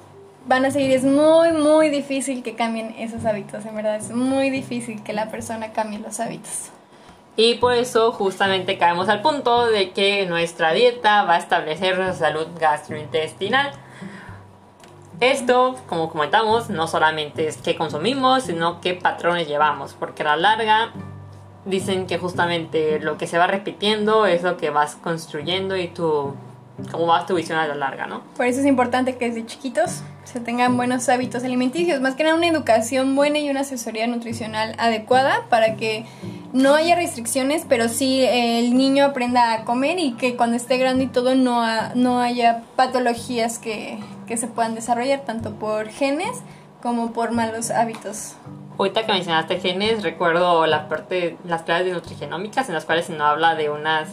van 0.47 0.67
a 0.67 0.71
seguir. 0.71 0.93
Es 0.93 1.05
muy, 1.05 1.53
muy 1.53 1.89
difícil 1.89 2.43
que 2.43 2.55
cambien 2.55 2.95
esos 2.99 3.25
hábitos, 3.25 3.65
en 3.65 3.75
verdad. 3.75 3.97
Es 3.97 4.11
muy 4.11 4.51
difícil 4.51 5.03
que 5.03 5.15
la 5.15 5.31
persona 5.31 5.73
cambie 5.73 5.99
los 5.99 6.21
hábitos. 6.21 6.71
Y 7.37 7.55
por 7.55 7.73
eso 7.73 8.13
justamente 8.13 8.77
caemos 8.79 9.09
al 9.09 9.23
punto 9.23 9.67
de 9.67 9.93
que 9.93 10.27
nuestra 10.27 10.73
dieta 10.73 11.23
va 11.23 11.37
a 11.37 11.39
establecer 11.39 11.97
nuestra 11.97 12.29
salud 12.29 12.49
gastrointestinal. 12.59 13.71
Esto, 15.21 15.77
como 15.89 16.11
comentamos, 16.11 16.71
no 16.71 16.87
solamente 16.87 17.49
es 17.49 17.57
qué 17.57 17.75
consumimos, 17.77 18.45
sino 18.45 18.81
qué 18.81 18.95
patrones 18.95 19.49
llevamos, 19.49 19.95
porque 19.99 20.23
a 20.23 20.27
la 20.27 20.37
larga 20.37 20.93
dicen 21.65 22.07
que 22.07 22.19
justamente 22.19 23.01
lo 23.01 23.19
que 23.19 23.27
se 23.27 23.37
va 23.37 23.49
repitiendo 23.49 24.27
es 24.27 24.43
lo 24.43 24.57
que 24.57 24.71
vas 24.71 24.95
construyendo 24.95 25.77
y 25.77 25.89
tu 25.89 26.35
cómo 26.93 27.07
va 27.07 27.27
tu 27.27 27.35
visión 27.35 27.59
a 27.59 27.67
la 27.67 27.75
larga, 27.75 28.07
¿no? 28.07 28.23
Por 28.37 28.47
eso 28.47 28.61
es 28.61 28.67
importante 28.67 29.17
que 29.17 29.29
desde 29.29 29.45
chiquitos 29.45 30.03
se 30.23 30.39
tengan 30.39 30.77
buenos 30.77 31.09
hábitos 31.09 31.43
alimenticios, 31.43 32.01
más 32.01 32.15
que 32.15 32.23
nada 32.23 32.37
una 32.37 32.47
educación 32.47 33.17
buena 33.17 33.41
y 33.41 33.51
una 33.51 33.61
asesoría 33.61 34.07
nutricional 34.07 34.77
adecuada 34.79 35.47
para 35.49 35.75
que 35.75 36.07
no 36.53 36.75
haya 36.77 36.95
restricciones, 36.95 37.65
pero 37.69 37.89
sí 37.89 38.25
el 38.25 38.77
niño 38.77 39.07
aprenda 39.07 39.53
a 39.53 39.65
comer 39.65 39.99
y 39.99 40.13
que 40.13 40.37
cuando 40.37 40.57
esté 40.57 40.79
grande 40.79 41.05
y 41.05 41.09
todo 41.09 41.35
no, 41.35 41.65
no 41.97 42.21
haya 42.21 42.63
patologías 42.77 43.59
que, 43.59 43.99
que 44.29 44.37
se 44.37 44.47
puedan 44.47 44.75
desarrollar 44.75 45.23
tanto 45.25 45.55
por 45.55 45.89
genes 45.89 46.43
como 46.83 47.13
por 47.13 47.33
malos 47.33 47.71
hábitos. 47.71 48.37
Ahorita 48.79 49.05
que 49.07 49.13
mencionaste 49.13 49.59
genes, 49.59 50.05
recuerdo 50.05 50.67
la 50.67 50.89
parte, 50.89 51.37
las 51.45 51.63
clases 51.63 51.87
de 51.87 51.93
nutrigenómicas 51.93 52.69
en 52.69 52.75
las 52.75 52.85
cuales 52.85 53.07
se 53.07 53.13
nos 53.13 53.23
habla 53.23 53.57
de 53.57 53.71
unas 53.71 54.11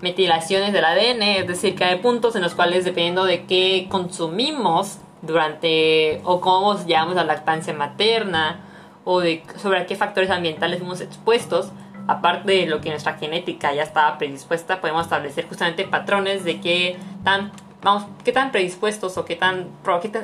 metilaciones 0.00 0.72
del 0.72 0.84
ADN, 0.84 1.22
es 1.22 1.46
decir, 1.46 1.76
que 1.76 1.84
hay 1.84 1.98
puntos 1.98 2.34
en 2.34 2.42
los 2.42 2.54
cuales 2.54 2.84
dependiendo 2.84 3.24
de 3.24 3.44
qué 3.44 3.86
consumimos 3.88 4.98
durante 5.22 6.20
o 6.24 6.40
cómo 6.40 6.84
llevamos 6.84 7.14
la 7.14 7.24
lactancia 7.24 7.72
materna 7.72 8.60
o 9.04 9.20
de 9.20 9.44
sobre 9.56 9.86
qué 9.86 9.94
factores 9.94 10.30
ambientales 10.30 10.78
fuimos 10.78 11.00
expuestos, 11.00 11.70
aparte 12.08 12.52
de 12.52 12.66
lo 12.66 12.80
que 12.80 12.90
nuestra 12.90 13.14
genética 13.14 13.72
ya 13.72 13.82
estaba 13.82 14.18
predispuesta, 14.18 14.80
podemos 14.80 15.04
establecer 15.04 15.46
justamente 15.46 15.84
patrones 15.84 16.44
de 16.44 16.60
qué 16.60 16.96
tan 17.22 17.52
vamos, 17.84 18.06
qué 18.24 18.32
tan 18.32 18.50
predispuestos 18.50 19.16
o 19.18 19.24
qué 19.24 19.36
tan, 19.36 19.68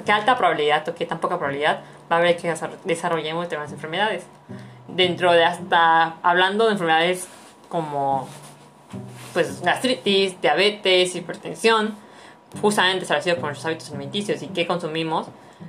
qué 0.04 0.12
alta 0.12 0.36
probabilidad 0.36 0.88
o 0.88 0.94
qué 0.94 1.06
tan 1.06 1.20
poca 1.20 1.38
probabilidad 1.38 1.82
va 2.10 2.16
a 2.16 2.18
haber 2.18 2.36
que 2.36 2.52
desarrollemos 2.84 3.44
determinadas 3.44 3.72
enfermedades. 3.72 4.24
Dentro 4.88 5.30
de 5.32 5.44
hasta 5.44 6.16
hablando 6.22 6.66
de 6.66 6.72
enfermedades 6.72 7.28
como 7.68 8.26
pues 9.32 9.60
gastritis, 9.60 10.40
diabetes, 10.40 11.14
hipertensión, 11.14 11.94
justamente 12.60 13.02
establecido 13.02 13.36
por 13.36 13.44
nuestros 13.44 13.66
hábitos 13.66 13.88
alimenticios 13.90 14.42
y 14.42 14.48
qué 14.48 14.66
consumimos, 14.66 15.28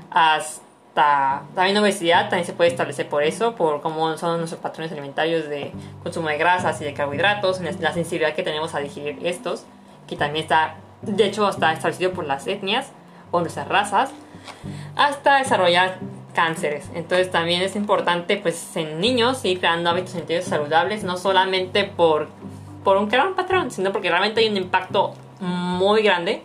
hasta 0.10 1.44
también 1.54 1.78
obesidad 1.78 2.30
también 2.30 2.46
se 2.46 2.54
puede 2.54 2.72
establecer 2.72 3.08
por 3.08 3.22
eso, 3.22 3.56
por 3.56 3.82
cómo 3.82 4.18
son 4.18 4.40
nuestros 4.40 4.62
patrones 4.62 4.92
alimentarios 4.92 5.48
de 5.48 5.72
consumo 6.02 6.30
de 6.30 6.38
grasas 6.38 6.82
y 6.82 6.86
de 6.86 6.94
carbohidratos, 6.94 7.62
la 7.80 7.94
sensibilidad 7.94 8.34
que 8.34 8.44
tenemos 8.44 8.74
a 8.74 8.80
digerir 8.80 9.20
estos, 9.28 9.66
que 10.08 10.16
también 10.16 10.44
está, 10.44 10.76
de 11.02 11.26
hecho, 11.26 11.50
está 11.50 11.74
establecido 11.74 12.12
por 12.12 12.26
las 12.26 12.48
etnias 12.48 12.92
o 13.32 13.40
nuestras 13.42 13.68
razas, 13.68 14.12
hasta 14.96 15.38
desarrollar 15.38 16.00
cánceres. 16.34 16.90
Entonces 16.94 17.32
también 17.32 17.62
es 17.62 17.76
importante 17.76 18.38
pues 18.38 18.76
en 18.76 19.00
niños 19.00 19.44
ir 19.46 19.60
creando 19.60 19.90
hábitos 19.90 20.12
alimenticios 20.12 20.46
saludables, 20.46 21.04
no 21.04 21.18
solamente 21.18 21.84
por 21.84 22.30
por 22.84 22.98
un 22.98 23.14
un 23.14 23.36
patrón, 23.36 23.72
sino 23.72 23.92
porque 23.92 24.10
realmente 24.10 24.42
hay 24.42 24.50
un 24.50 24.58
impacto 24.58 25.14
muy 25.40 26.02
grande, 26.02 26.44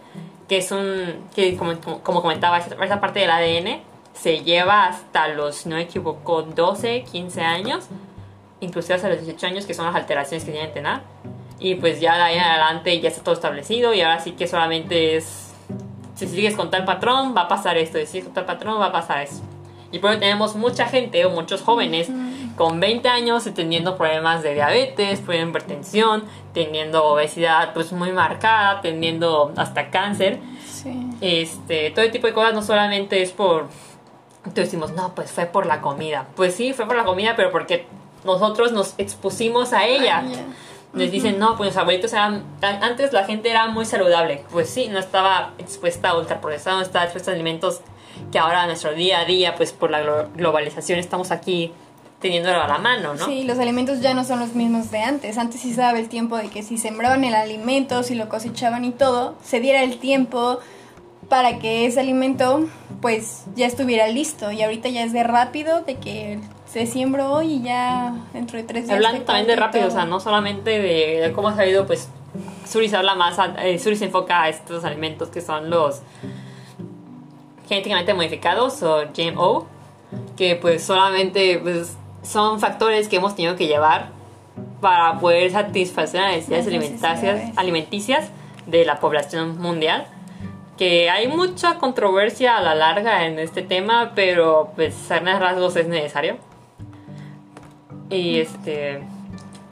que 0.48 0.58
es 0.58 0.70
un, 0.70 1.28
que 1.34 1.56
como, 1.56 1.78
como 2.02 2.22
comentaba, 2.22 2.58
esa 2.58 3.00
parte 3.00 3.20
del 3.20 3.30
ADN 3.30 3.80
se 4.12 4.42
lleva 4.42 4.86
hasta 4.86 5.28
los, 5.28 5.66
no 5.66 5.76
me 5.76 5.82
equivoco, 5.82 6.42
12, 6.42 7.04
15 7.04 7.40
años, 7.42 7.86
inclusive 8.60 8.94
hasta 8.94 9.08
los 9.08 9.18
18 9.18 9.46
años, 9.46 9.66
que 9.66 9.74
son 9.74 9.86
las 9.86 9.94
alteraciones 9.94 10.44
que 10.44 10.52
tienen 10.52 10.72
tener. 10.72 11.00
Y 11.58 11.76
pues 11.76 12.00
ya 12.00 12.16
de 12.16 12.22
ahí 12.22 12.36
en 12.36 12.42
adelante 12.42 13.00
ya 13.00 13.08
está 13.08 13.22
todo 13.22 13.34
establecido 13.34 13.94
y 13.94 14.02
ahora 14.02 14.20
sí 14.20 14.32
que 14.32 14.46
solamente 14.46 15.16
es, 15.16 15.54
si 16.14 16.26
sigues 16.26 16.54
con 16.54 16.70
tal 16.70 16.84
patrón, 16.84 17.34
va 17.36 17.42
a 17.42 17.48
pasar 17.48 17.78
esto, 17.78 17.98
si 17.98 18.06
sigues 18.06 18.24
con 18.24 18.34
tal 18.34 18.44
patrón, 18.44 18.80
va 18.80 18.86
a 18.86 18.92
pasar 18.92 19.22
eso. 19.22 19.42
Y 19.92 19.98
por 19.98 20.10
eso 20.10 20.20
tenemos 20.20 20.56
mucha 20.56 20.86
gente 20.86 21.24
o 21.24 21.30
muchos 21.30 21.62
jóvenes 21.62 22.10
con 22.56 22.80
20 22.80 23.08
años 23.08 23.48
teniendo 23.54 23.96
problemas 23.96 24.42
de 24.42 24.54
diabetes, 24.54 25.26
de 25.26 25.40
hipertensión, 25.40 26.24
teniendo 26.52 27.04
obesidad 27.04 27.72
pues 27.72 27.92
muy 27.92 28.12
marcada, 28.12 28.80
teniendo 28.80 29.52
hasta 29.56 29.90
cáncer. 29.90 30.40
Sí. 30.66 31.08
Este, 31.20 31.90
todo 31.90 32.10
tipo 32.10 32.26
de 32.26 32.32
cosas 32.32 32.54
no 32.54 32.62
solamente 32.62 33.22
es 33.22 33.32
por 33.32 33.68
entonces 34.38 34.66
decimos, 34.66 34.92
"No, 34.92 35.14
pues 35.14 35.32
fue 35.32 35.46
por 35.46 35.66
la 35.66 35.80
comida." 35.80 36.26
Pues 36.36 36.54
sí, 36.54 36.72
fue 36.72 36.86
por 36.86 36.96
la 36.96 37.04
comida, 37.04 37.34
pero 37.36 37.50
porque 37.50 37.86
nosotros 38.24 38.72
nos 38.72 38.94
expusimos 38.98 39.72
a 39.72 39.86
ella. 39.86 40.22
Les 40.94 41.10
dicen, 41.10 41.38
no, 41.38 41.56
pues 41.56 41.68
los 41.70 41.76
abuelitos 41.76 42.12
eran. 42.12 42.44
Antes 42.62 43.12
la 43.12 43.24
gente 43.24 43.50
era 43.50 43.66
muy 43.66 43.84
saludable. 43.84 44.44
Pues 44.50 44.70
sí, 44.70 44.88
no 44.88 44.98
estaba 44.98 45.52
expuesta 45.58 46.10
a 46.10 46.18
ultraprocesado, 46.18 46.78
no 46.78 46.82
estaba 46.82 47.04
expuesta 47.04 47.30
a 47.30 47.34
alimentos 47.34 47.80
que 48.32 48.38
ahora 48.38 48.62
en 48.62 48.68
nuestro 48.68 48.94
día 48.94 49.20
a 49.20 49.24
día, 49.26 49.54
pues 49.56 49.72
por 49.72 49.90
la 49.90 50.28
globalización, 50.34 50.98
estamos 50.98 51.30
aquí 51.30 51.72
teniéndolo 52.20 52.62
a 52.62 52.66
la 52.66 52.78
mano, 52.78 53.14
¿no? 53.14 53.26
Sí, 53.26 53.44
los 53.44 53.58
alimentos 53.58 54.00
ya 54.00 54.14
no 54.14 54.24
son 54.24 54.40
los 54.40 54.54
mismos 54.54 54.90
de 54.90 55.00
antes. 55.00 55.36
Antes 55.36 55.60
sí 55.60 55.74
se 55.74 55.82
daba 55.82 55.98
el 55.98 56.08
tiempo 56.08 56.36
de 56.38 56.48
que 56.48 56.62
si 56.62 56.78
sembraban 56.78 57.24
el 57.24 57.34
alimento, 57.34 58.02
si 58.02 58.14
lo 58.14 58.28
cosechaban 58.28 58.84
y 58.84 58.90
todo, 58.90 59.36
se 59.44 59.60
diera 59.60 59.82
el 59.82 59.98
tiempo 59.98 60.60
para 61.28 61.58
que 61.58 61.86
ese 61.86 62.00
alimento 62.00 62.66
pues 63.02 63.44
ya 63.54 63.66
estuviera 63.66 64.08
listo. 64.08 64.50
Y 64.50 64.62
ahorita 64.62 64.88
ya 64.88 65.02
es 65.02 65.12
de 65.12 65.24
rápido, 65.24 65.82
de 65.82 65.96
que 65.96 66.40
se 66.66 66.86
siembra 66.86 67.30
hoy 67.30 67.54
y 67.54 67.62
ya 67.62 68.14
dentro 68.32 68.58
de 68.58 68.64
tres 68.64 68.84
días. 68.84 68.96
Hablando 68.96 69.22
también 69.22 69.46
de 69.46 69.56
rápido, 69.56 69.88
o 69.88 69.90
sea, 69.90 70.04
no 70.04 70.20
solamente 70.20 70.70
de, 70.70 71.32
cómo 71.32 71.48
ha 71.48 71.56
salido, 71.56 71.86
pues 71.86 72.08
Suri 72.68 72.88
se 72.88 72.96
habla 72.96 73.14
más, 73.14 73.38
eh, 73.58 73.78
Suri 73.78 73.96
se 73.96 74.06
enfoca 74.06 74.42
a 74.42 74.48
estos 74.48 74.84
alimentos 74.84 75.28
que 75.28 75.40
son 75.40 75.70
los 75.70 76.02
genéticamente 77.68 78.14
modificados 78.14 78.82
o 78.82 79.04
GMO, 79.16 79.66
que 80.36 80.56
pues 80.56 80.84
solamente 80.84 81.58
pues 81.58 81.96
son 82.22 82.60
factores 82.60 83.08
que 83.08 83.16
hemos 83.16 83.34
tenido 83.34 83.56
que 83.56 83.66
llevar 83.66 84.10
para 84.80 85.18
poder 85.18 85.50
satisfacer 85.50 86.20
las 86.20 86.48
necesidades 86.48 86.66
alimenticias, 86.66 87.52
alimenticias 87.56 88.30
de 88.66 88.84
la 88.84 89.00
población 89.00 89.58
mundial. 89.58 90.06
Que 90.76 91.08
hay 91.08 91.26
mucha 91.26 91.78
controversia 91.78 92.58
a 92.58 92.60
la 92.60 92.74
larga 92.74 93.26
en 93.26 93.38
este 93.38 93.62
tema, 93.62 94.12
pero 94.14 94.72
pues 94.76 94.94
ser 94.94 95.24
rasgos 95.24 95.74
es 95.76 95.88
necesario. 95.88 96.36
Y 98.10 98.40
este 98.40 99.02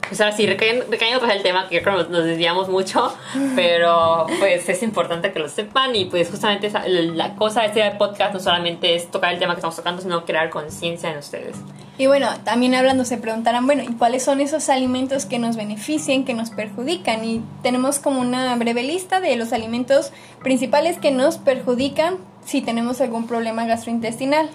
pues 0.07 0.21
ahora 0.21 0.35
sí, 0.35 0.45
recayendo, 0.45 0.85
recayendo 0.89 1.25
el 1.25 1.41
tema, 1.41 1.67
que 1.67 1.81
creo 1.81 2.05
que 2.05 2.11
nos 2.11 2.23
desviamos 2.23 2.69
mucho, 2.69 3.15
pero 3.55 4.27
pues 4.39 4.67
es 4.69 4.83
importante 4.83 5.31
que 5.31 5.39
lo 5.39 5.49
sepan 5.49 5.95
y 5.95 6.05
pues 6.05 6.29
justamente 6.29 6.71
la 7.13 7.35
cosa 7.35 7.61
de 7.61 7.67
este 7.67 7.91
podcast 7.97 8.33
no 8.33 8.39
solamente 8.39 8.95
es 8.95 9.09
tocar 9.09 9.33
el 9.33 9.39
tema 9.39 9.53
que 9.53 9.59
estamos 9.59 9.75
tocando, 9.75 10.01
sino 10.01 10.25
crear 10.25 10.49
conciencia 10.49 11.11
en 11.11 11.17
ustedes. 11.17 11.55
Y 11.97 12.07
bueno, 12.07 12.27
también 12.43 12.75
hablando 12.75 13.05
se 13.05 13.17
preguntarán, 13.17 13.65
bueno, 13.65 13.83
¿y 13.83 13.93
cuáles 13.93 14.23
son 14.23 14.41
esos 14.41 14.69
alimentos 14.69 15.25
que 15.25 15.39
nos 15.39 15.55
benefician, 15.55 16.25
que 16.25 16.33
nos 16.33 16.51
perjudican? 16.51 17.23
Y 17.23 17.41
tenemos 17.63 17.99
como 17.99 18.19
una 18.19 18.53
breve 18.57 18.83
lista 18.83 19.21
de 19.21 19.35
los 19.37 19.53
alimentos 19.53 20.11
principales 20.43 20.97
que 20.97 21.11
nos 21.11 21.37
perjudican 21.37 22.17
si 22.45 22.61
tenemos 22.61 23.01
algún 23.01 23.27
problema 23.27 23.65
gastrointestinal 23.65 24.49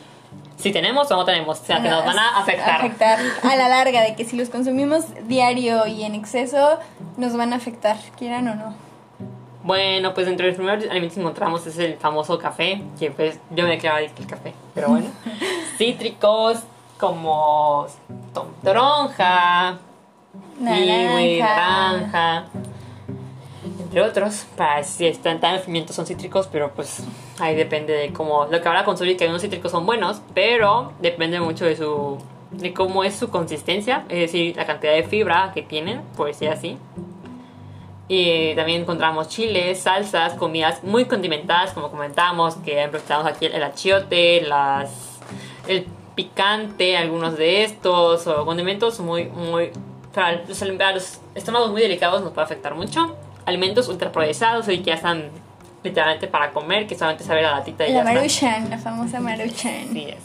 si 0.60 0.72
tenemos 0.72 1.10
o 1.10 1.16
no 1.16 1.24
tenemos, 1.24 1.60
o 1.60 1.64
sea, 1.64 1.82
que 1.82 1.88
nos 1.88 2.04
van 2.04 2.18
a 2.18 2.38
afectar. 2.38 2.80
Afectar 2.80 3.18
a 3.42 3.56
la 3.56 3.68
larga, 3.68 4.02
de 4.02 4.14
que 4.14 4.24
si 4.24 4.36
los 4.36 4.48
consumimos 4.48 5.04
diario 5.26 5.86
y 5.86 6.04
en 6.04 6.14
exceso, 6.14 6.78
nos 7.16 7.36
van 7.36 7.52
a 7.52 7.56
afectar, 7.56 7.96
quieran 8.18 8.48
o 8.48 8.54
no. 8.54 8.74
Bueno, 9.62 10.14
pues 10.14 10.26
entre 10.26 10.46
los 10.46 10.56
primeros 10.56 10.84
alimentos 10.84 11.14
que 11.14 11.20
encontramos 11.20 11.66
es 11.66 11.78
el 11.78 11.96
famoso 11.96 12.38
café, 12.38 12.82
que 12.98 13.10
pues 13.10 13.38
yo 13.50 13.64
me 13.64 13.70
declaro 13.70 13.98
el 13.98 14.26
café, 14.26 14.54
pero 14.74 14.88
bueno. 14.88 15.08
Cítricos 15.78 16.60
como 16.98 17.86
toronja, 18.62 19.78
naranja, 20.58 21.38
naranja 21.38 22.44
entre 23.90 24.02
otros, 24.02 24.46
para 24.56 24.84
si 24.84 25.04
están 25.04 25.40
tan 25.40 25.60
pimientos 25.62 25.96
son 25.96 26.06
cítricos, 26.06 26.46
pero 26.46 26.70
pues 26.72 27.02
ahí 27.40 27.54
depende 27.54 27.92
de 27.92 28.12
cómo, 28.12 28.46
lo 28.50 28.60
que 28.60 28.68
habrá 28.68 28.84
con 28.84 28.96
que 28.96 29.16
algunos 29.20 29.42
cítricos 29.42 29.70
son 29.70 29.86
buenos, 29.86 30.22
pero 30.34 30.92
depende 31.00 31.40
mucho 31.40 31.64
de 31.64 31.76
su, 31.76 32.18
de 32.50 32.72
cómo 32.72 33.04
es 33.04 33.14
su 33.14 33.30
consistencia, 33.30 34.04
es 34.08 34.20
decir, 34.20 34.56
la 34.56 34.66
cantidad 34.66 34.92
de 34.92 35.04
fibra 35.04 35.52
que 35.54 35.62
tienen, 35.62 36.02
por 36.16 36.26
decir 36.28 36.48
así. 36.48 36.78
Y 38.08 38.54
también 38.56 38.82
encontramos 38.82 39.28
chiles, 39.28 39.80
salsas, 39.80 40.34
comidas 40.34 40.82
muy 40.82 41.04
condimentadas, 41.04 41.72
como 41.72 41.90
comentábamos, 41.90 42.56
que 42.56 42.88
tenemos 43.06 43.26
aquí 43.26 43.46
el 43.46 43.62
achiote, 43.62 44.40
las, 44.40 45.20
el 45.68 45.86
picante, 46.16 46.96
algunos 46.96 47.36
de 47.36 47.62
estos, 47.62 48.26
o 48.26 48.44
condimentos 48.44 48.98
muy, 48.98 49.26
muy, 49.26 49.70
para 50.12 50.42
los, 50.42 50.58
para 50.58 50.92
los 50.92 51.20
estómagos 51.34 51.70
muy 51.70 51.82
delicados 51.82 52.22
nos 52.22 52.32
puede 52.32 52.44
afectar 52.44 52.74
mucho 52.74 53.16
alimentos 53.46 53.88
ultraprocesados 53.88 54.68
y 54.68 54.78
que 54.78 54.84
ya 54.84 54.94
están 54.94 55.30
literalmente 55.82 56.26
para 56.26 56.50
comer, 56.52 56.86
que 56.86 56.94
solamente 56.94 57.24
sabe 57.24 57.42
la 57.42 57.52
latita 57.52 57.84
de 57.84 57.92
La 57.92 58.04
maruchan, 58.04 58.68
la 58.70 58.78
famosa 58.78 59.20
maruchan. 59.20 59.88
Sí, 59.92 60.06
es. 60.08 60.16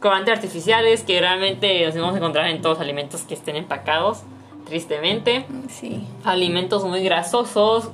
Colorantes 0.00 0.34
artificiales 0.34 1.02
que 1.02 1.18
realmente 1.20 1.86
nos 1.86 1.96
vamos 1.96 2.14
a 2.14 2.18
encontrar 2.18 2.48
en 2.48 2.60
todos 2.60 2.78
los 2.78 2.84
alimentos 2.84 3.22
que 3.22 3.34
estén 3.34 3.56
empacados. 3.56 4.22
tristemente. 4.68 5.44
Sí. 5.68 6.06
Alimentos 6.24 6.84
muy 6.84 7.02
grasosos, 7.02 7.90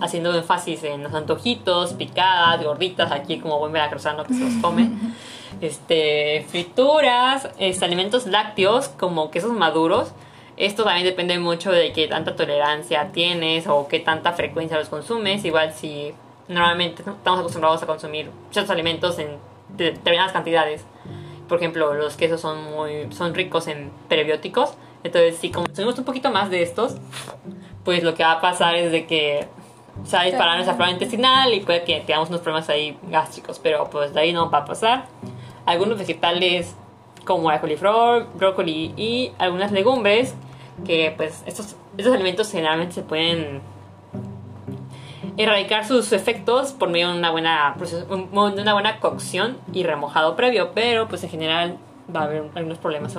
haciendo 0.00 0.34
énfasis 0.36 0.82
en 0.82 1.04
los 1.04 1.14
antojitos, 1.14 1.92
picadas, 1.92 2.62
gorditas, 2.64 3.12
aquí 3.12 3.38
como 3.38 3.58
buen 3.60 3.72
veracruzano 3.72 4.24
que 4.24 4.34
se 4.34 4.40
los 4.40 4.54
come. 4.62 4.90
Este, 5.60 6.46
frituras, 6.50 7.48
este, 7.58 7.84
alimentos 7.84 8.26
lácteos 8.26 8.88
como 8.88 9.30
quesos 9.32 9.52
maduros. 9.52 10.12
Esto 10.58 10.82
también 10.82 11.06
depende 11.06 11.38
mucho 11.38 11.70
de 11.70 11.92
qué 11.92 12.08
tanta 12.08 12.34
tolerancia 12.34 13.10
tienes 13.12 13.68
o 13.68 13.86
qué 13.86 14.00
tanta 14.00 14.32
frecuencia 14.32 14.76
los 14.76 14.88
consumes. 14.88 15.44
Igual 15.44 15.72
si 15.72 16.12
normalmente 16.48 17.02
estamos 17.06 17.40
acostumbrados 17.40 17.80
a 17.82 17.86
consumir 17.86 18.30
ciertos 18.50 18.70
alimentos 18.72 19.18
en 19.20 19.28
de- 19.76 19.92
determinadas 19.92 20.32
cantidades. 20.32 20.84
Por 21.48 21.58
ejemplo, 21.58 21.94
los 21.94 22.16
quesos 22.16 22.40
son 22.40 22.64
muy 22.72 23.06
son 23.12 23.34
ricos 23.34 23.68
en 23.68 23.90
prebióticos. 24.08 24.74
Entonces, 25.04 25.36
si 25.38 25.50
consumimos 25.52 25.96
un 25.98 26.04
poquito 26.04 26.30
más 26.32 26.50
de 26.50 26.62
estos, 26.62 26.96
pues 27.84 28.02
lo 28.02 28.14
que 28.14 28.24
va 28.24 28.32
a 28.32 28.40
pasar 28.40 28.74
es 28.74 28.90
de 28.90 29.06
que 29.06 29.46
se 30.04 30.16
va 30.16 30.22
a 30.22 30.26
disparar 30.26 30.54
nuestra 30.56 30.74
flora 30.74 30.90
intestinal 30.90 31.54
y 31.54 31.60
puede 31.60 31.84
que 31.84 32.00
tengamos 32.00 32.30
unos 32.30 32.40
problemas 32.40 32.68
ahí 32.68 32.98
gástricos, 33.04 33.60
pero 33.60 33.88
pues 33.90 34.12
de 34.12 34.20
ahí 34.20 34.32
no 34.32 34.50
va 34.50 34.58
a 34.58 34.64
pasar. 34.64 35.06
Algunos 35.66 35.98
vegetales 35.98 36.74
como 37.24 37.48
la 37.50 37.60
coliflor, 37.60 38.26
brócoli 38.34 38.92
y 38.96 39.32
algunas 39.38 39.70
legumbres 39.70 40.34
que 40.84 41.12
pues 41.16 41.42
estos, 41.46 41.76
estos 41.96 42.14
alimentos 42.14 42.50
generalmente 42.50 42.94
se 42.94 43.02
pueden 43.02 43.60
erradicar 45.36 45.86
sus 45.86 46.12
efectos 46.12 46.72
por 46.72 46.88
medio 46.88 47.12
de 47.12 47.18
una 47.18 47.30
buena 47.30 47.74
proceso- 47.78 48.06
un- 48.10 48.54
de 48.56 48.62
una 48.62 48.72
buena 48.72 48.98
cocción 49.00 49.56
y 49.72 49.82
remojado 49.84 50.34
previo, 50.36 50.72
pero 50.74 51.06
pues 51.08 51.22
en 51.24 51.30
general 51.30 51.76
va 52.14 52.20
a 52.20 52.24
haber 52.24 52.44
algunos 52.54 52.78
problemas 52.78 53.14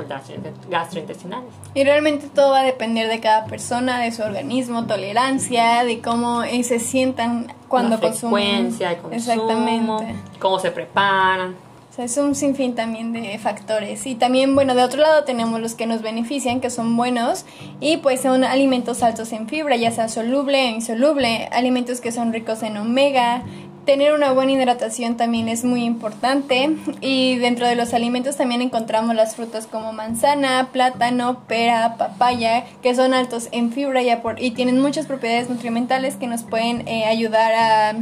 gastrointestinales. 0.70 1.54
Y 1.75 1.84
realmente 1.84 2.28
todo 2.28 2.51
va 2.51 2.62
a 2.62 2.63
depender 2.63 3.08
de 3.08 3.20
cada 3.20 3.46
persona, 3.46 4.00
de 4.00 4.12
su 4.12 4.24
organismo, 4.24 4.88
tolerancia, 4.88 5.84
de 5.84 6.01
cómo 6.01 6.44
eh, 6.44 6.63
se 6.63 6.80
sientan 6.80 7.54
cuando 7.68 7.96
la 7.98 8.01
consumen. 8.01 8.44
frecuencia 8.74 8.89
de 8.89 8.98
consumo, 8.98 9.16
Exactamente. 9.16 10.16
cómo 10.39 10.60
se 10.60 10.72
preparan. 10.72 11.56
Es 12.00 12.15
un 12.15 12.34
sinfín 12.34 12.75
también 12.75 13.12
de 13.12 13.38
factores. 13.39 14.08
Y 14.08 14.15
también, 14.15 14.56
bueno, 14.56 14.74
de 14.74 14.84
otro 14.84 15.01
lado 15.01 15.25
tenemos 15.25 15.60
los 15.60 15.74
que 15.74 15.86
nos 15.86 16.01
benefician, 16.01 16.62
que 16.62 16.70
son 16.70 16.96
buenos, 16.96 17.44
y 17.82 17.98
pues 17.98 18.22
son 18.22 18.46
alimentos 18.46 19.03
altos 19.03 19.34
en 19.34 19.50
fibra, 19.50 19.75
ya 19.75 19.91
sea 19.91 20.08
soluble 20.08 20.63
o 20.63 20.75
insoluble, 20.75 21.50
alimentos 21.51 22.00
que 22.00 22.13
son 22.13 22.32
ricos 22.32 22.63
en 22.63 22.77
omega. 22.77 23.44
Tener 23.86 24.13
una 24.13 24.32
buena 24.32 24.53
hidratación 24.53 25.18
también 25.18 25.50
es 25.50 25.65
muy 25.65 25.84
importante. 25.84 26.74
Y 27.01 27.36
dentro 27.36 27.68
de 27.68 27.75
los 27.75 27.94
alimentos 27.94 28.38
también 28.38 28.62
encontramos 28.62 29.13
las 29.13 29.36
frutas 29.36 29.68
como 29.68 29.91
manzana, 29.91 30.70
plátano, 30.72 31.41
pera, 31.50 31.98
papaya, 31.98 32.63
que 32.82 32.96
son 32.96 33.13
altos 33.13 33.50
en 33.51 33.74
fibra 33.74 34.01
y, 34.01 34.10
y 34.38 34.51
tienen 34.51 34.79
muchas 34.79 35.06
propiedades 35.06 35.50
nutrimentales 35.50 36.15
que 36.15 36.27
nos 36.27 36.44
pueden 36.44 36.88
eh, 36.88 37.03
ayudar 37.03 37.51
a 37.53 37.96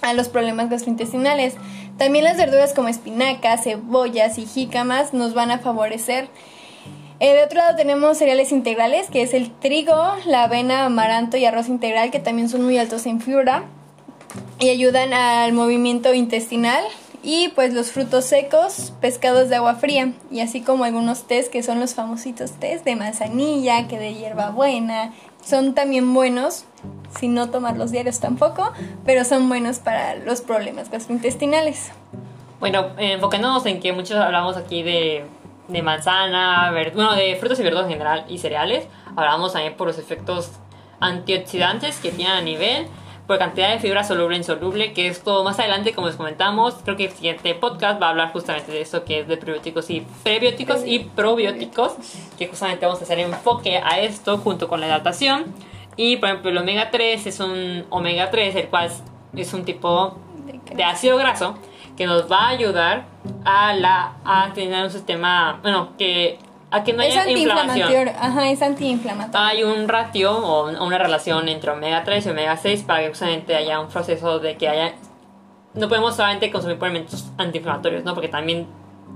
a 0.00 0.14
los 0.14 0.28
problemas 0.28 0.70
gastrointestinales. 0.70 1.54
También 1.98 2.24
las 2.24 2.36
verduras 2.36 2.72
como 2.72 2.88
espinacas, 2.88 3.64
cebollas 3.64 4.38
y 4.38 4.46
jícamas 4.46 5.12
nos 5.12 5.34
van 5.34 5.50
a 5.50 5.58
favorecer. 5.58 6.28
Eh, 7.20 7.34
de 7.34 7.42
otro 7.42 7.58
lado 7.58 7.76
tenemos 7.76 8.16
cereales 8.16 8.52
integrales, 8.52 9.10
que 9.10 9.22
es 9.22 9.34
el 9.34 9.50
trigo, 9.50 9.96
la 10.24 10.44
avena, 10.44 10.84
amaranto 10.84 11.36
y 11.36 11.44
arroz 11.44 11.68
integral, 11.68 12.12
que 12.12 12.20
también 12.20 12.48
son 12.48 12.62
muy 12.62 12.78
altos 12.78 13.04
en 13.06 13.20
fibra 13.20 13.64
y 14.60 14.70
ayudan 14.70 15.12
al 15.12 15.52
movimiento 15.52 16.14
intestinal. 16.14 16.84
Y 17.24 17.48
pues 17.48 17.74
los 17.74 17.90
frutos 17.90 18.24
secos, 18.26 18.92
pescados 19.00 19.48
de 19.48 19.56
agua 19.56 19.74
fría, 19.74 20.12
y 20.30 20.38
así 20.38 20.60
como 20.60 20.84
algunos 20.84 21.24
tés 21.24 21.48
que 21.48 21.64
son 21.64 21.80
los 21.80 21.94
famositos 21.94 22.52
tés 22.52 22.84
de 22.84 22.94
manzanilla, 22.94 23.88
que 23.88 23.98
de 23.98 24.14
hierbabuena, 24.14 25.12
son 25.44 25.74
también 25.74 26.14
buenos, 26.14 26.64
sin 27.16 27.34
no 27.34 27.50
tomarlos 27.50 27.90
diarios 27.90 28.20
tampoco, 28.20 28.72
pero 29.04 29.24
son 29.24 29.48
buenos 29.48 29.78
para 29.78 30.16
los 30.16 30.40
problemas 30.40 30.90
gastrointestinales. 30.90 31.92
Bueno, 32.60 32.88
eh, 32.98 33.12
enfocándonos 33.12 33.64
en 33.66 33.80
que 33.80 33.92
muchos 33.92 34.16
hablamos 34.18 34.56
aquí 34.56 34.82
de, 34.82 35.24
de 35.68 35.82
manzana, 35.82 36.70
ver- 36.72 36.92
bueno, 36.92 37.14
de 37.14 37.36
frutas 37.36 37.58
y 37.60 37.62
verduras 37.62 37.86
en 37.86 37.92
general 37.92 38.24
y 38.28 38.38
cereales. 38.38 38.86
Hablamos 39.16 39.52
también 39.52 39.74
por 39.74 39.86
los 39.86 39.98
efectos 39.98 40.50
antioxidantes 41.00 41.98
que 41.98 42.10
tienen 42.10 42.34
a 42.34 42.40
nivel, 42.40 42.86
por 43.28 43.38
cantidad 43.38 43.70
de 43.70 43.78
fibra 43.78 44.04
soluble 44.04 44.36
e 44.36 44.38
insoluble, 44.38 44.92
que 44.94 45.06
esto 45.06 45.44
más 45.44 45.58
adelante, 45.58 45.92
como 45.92 46.06
les 46.06 46.16
comentamos, 46.16 46.76
creo 46.82 46.96
que 46.96 47.04
el 47.04 47.12
siguiente 47.12 47.54
podcast 47.54 48.00
va 48.00 48.06
a 48.06 48.10
hablar 48.10 48.32
justamente 48.32 48.72
de 48.72 48.80
esto, 48.80 49.04
que 49.04 49.20
es 49.20 49.28
de 49.28 49.36
prebióticos 49.36 49.90
y 49.90 50.06
prebióticos 50.22 50.80
y 50.86 51.00
probióticos, 51.00 51.92
que 52.38 52.48
justamente 52.48 52.86
vamos 52.86 53.00
a 53.00 53.04
hacer 53.04 53.18
enfoque 53.18 53.78
a 53.84 54.00
esto 54.00 54.38
junto 54.38 54.66
con 54.66 54.80
la 54.80 54.86
hidratación. 54.86 55.44
Y 55.98 56.16
por 56.16 56.28
ejemplo, 56.30 56.50
el 56.50 56.56
omega 56.58 56.90
3 56.90 57.26
es 57.26 57.40
un 57.40 57.84
omega 57.90 58.30
3, 58.30 58.54
el 58.56 58.68
cual 58.68 58.90
es 59.36 59.52
un 59.52 59.64
tipo 59.66 60.16
de 60.74 60.84
ácido 60.84 61.18
graso 61.18 61.58
que 61.96 62.06
nos 62.06 62.30
va 62.30 62.46
a 62.46 62.48
ayudar 62.50 63.04
a 63.44 63.74
la 63.74 64.12
a 64.24 64.52
tener 64.54 64.84
un 64.84 64.90
sistema 64.90 65.58
bueno 65.62 65.90
que 65.98 66.38
a 66.70 66.84
que 66.84 66.92
no 66.92 67.02
es 67.02 67.16
haya 67.16 67.28
inflamación 67.30 67.70
antiinflamatorio, 67.88 68.12
ajá, 68.20 68.50
es 68.50 68.62
antiinflamatorio. 68.62 69.46
hay 69.46 69.62
un 69.64 69.88
ratio 69.88 70.32
o 70.38 70.68
un- 70.68 70.76
una 70.80 70.98
relación 70.98 71.48
entre 71.48 71.70
omega 71.72 72.04
3 72.04 72.26
y 72.26 72.30
omega 72.30 72.56
6 72.56 72.84
para 72.84 73.00
que 73.00 73.08
justamente 73.08 73.56
haya 73.56 73.80
un 73.80 73.88
proceso 73.88 74.38
de 74.38 74.56
que 74.56 74.68
haya 74.68 74.94
no 75.74 75.88
podemos 75.88 76.14
solamente 76.14 76.50
consumir 76.52 76.78
alimentos 76.80 77.26
antiinflamatorios 77.38 78.04
no 78.04 78.14
porque 78.14 78.28
también 78.28 78.66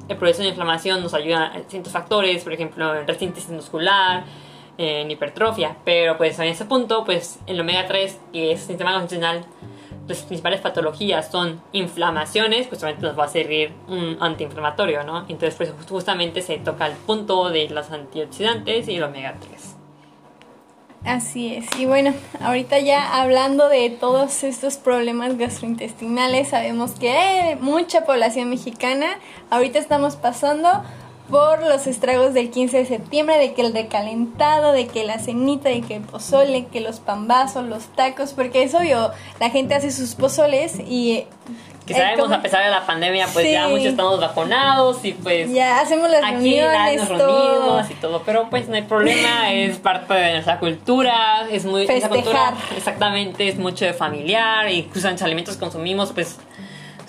el 0.08 0.16
proceso 0.16 0.42
de 0.42 0.48
inflamación 0.48 1.02
nos 1.02 1.14
ayuda 1.14 1.52
en 1.54 1.64
ciertos 1.68 1.92
factores 1.92 2.42
por 2.42 2.52
ejemplo 2.54 2.94
en 2.96 3.06
resíntesis 3.06 3.50
muscular 3.50 4.24
en 4.78 5.10
hipertrofia 5.10 5.76
pero 5.84 6.16
pues 6.16 6.38
en 6.38 6.46
ese 6.46 6.64
punto 6.64 7.04
pues 7.04 7.38
el 7.46 7.60
omega 7.60 7.86
3 7.86 8.20
que 8.32 8.52
es 8.52 8.62
el 8.62 8.66
sistema 8.68 8.92
constitucional 8.92 9.46
las 10.08 10.22
principales 10.22 10.60
patologías 10.60 11.30
son 11.30 11.62
inflamaciones, 11.72 12.66
pues 12.66 12.82
obviamente 12.82 13.06
nos 13.06 13.18
va 13.18 13.24
a 13.24 13.28
servir 13.28 13.72
un 13.88 14.16
antiinflamatorio, 14.20 15.04
¿no? 15.04 15.20
Entonces, 15.28 15.54
pues 15.54 15.72
justamente 15.88 16.42
se 16.42 16.58
toca 16.58 16.86
el 16.86 16.94
punto 16.94 17.50
de 17.50 17.68
los 17.68 17.90
antioxidantes 17.90 18.88
y 18.88 18.96
el 18.96 19.04
omega 19.04 19.34
3. 19.40 19.76
Así 21.04 21.56
es. 21.56 21.66
Y 21.78 21.86
bueno, 21.86 22.14
ahorita 22.40 22.78
ya 22.78 23.20
hablando 23.20 23.68
de 23.68 23.90
todos 23.90 24.44
estos 24.44 24.76
problemas 24.76 25.36
gastrointestinales, 25.36 26.48
sabemos 26.48 26.92
que 26.92 27.10
hay 27.10 27.56
mucha 27.56 28.04
población 28.04 28.50
mexicana. 28.50 29.18
Ahorita 29.50 29.80
estamos 29.80 30.14
pasando 30.14 30.84
por 31.30 31.62
los 31.62 31.86
estragos 31.86 32.34
del 32.34 32.50
15 32.50 32.78
de 32.78 32.86
septiembre, 32.86 33.38
de 33.38 33.54
que 33.54 33.62
el 33.62 33.72
recalentado, 33.72 34.72
de 34.72 34.86
que 34.86 35.04
la 35.04 35.18
cenita, 35.18 35.68
de 35.68 35.80
que 35.80 35.96
el 35.96 36.02
pozole, 36.02 36.66
que 36.66 36.80
los 36.80 37.00
pambazos, 37.00 37.64
los 37.64 37.84
tacos, 37.94 38.32
porque 38.32 38.62
es 38.64 38.74
obvio, 38.74 39.10
la 39.40 39.50
gente 39.50 39.74
hace 39.74 39.90
sus 39.90 40.14
pozoles 40.14 40.74
y... 40.78 41.24
Que 41.86 41.94
eh, 41.94 41.96
sabemos, 41.96 42.26
como- 42.26 42.34
a 42.36 42.42
pesar 42.42 42.62
de 42.62 42.70
la 42.70 42.86
pandemia, 42.86 43.26
pues 43.32 43.50
ya 43.50 43.66
muchos 43.66 43.86
estamos 43.86 44.20
vacunados 44.20 45.04
y 45.04 45.12
pues 45.14 45.52
Ya 45.52 45.80
hacemos 45.80 46.08
las 46.10 46.22
aquí 46.22 46.34
reuniones, 46.60 46.96
nos 47.00 47.08
reunimos 47.08 47.90
y 47.90 47.94
todo, 47.94 48.22
pero 48.24 48.48
pues 48.50 48.68
no 48.68 48.74
hay 48.76 48.82
problema, 48.82 49.52
es 49.52 49.78
parte 49.78 50.14
de 50.14 50.32
nuestra 50.34 50.58
cultura, 50.60 51.46
es 51.50 51.64
muy... 51.64 51.82
esa 51.88 52.08
cultura, 52.08 52.52
Festejar. 52.52 52.76
exactamente, 52.76 53.48
es 53.48 53.58
mucho 53.58 53.84
de 53.84 53.94
familiar, 53.94 54.68
y 54.70 54.74
incluso 54.80 55.10
los 55.10 55.22
alimentos 55.22 55.54
que 55.56 55.60
consumimos, 55.60 56.12
pues 56.12 56.36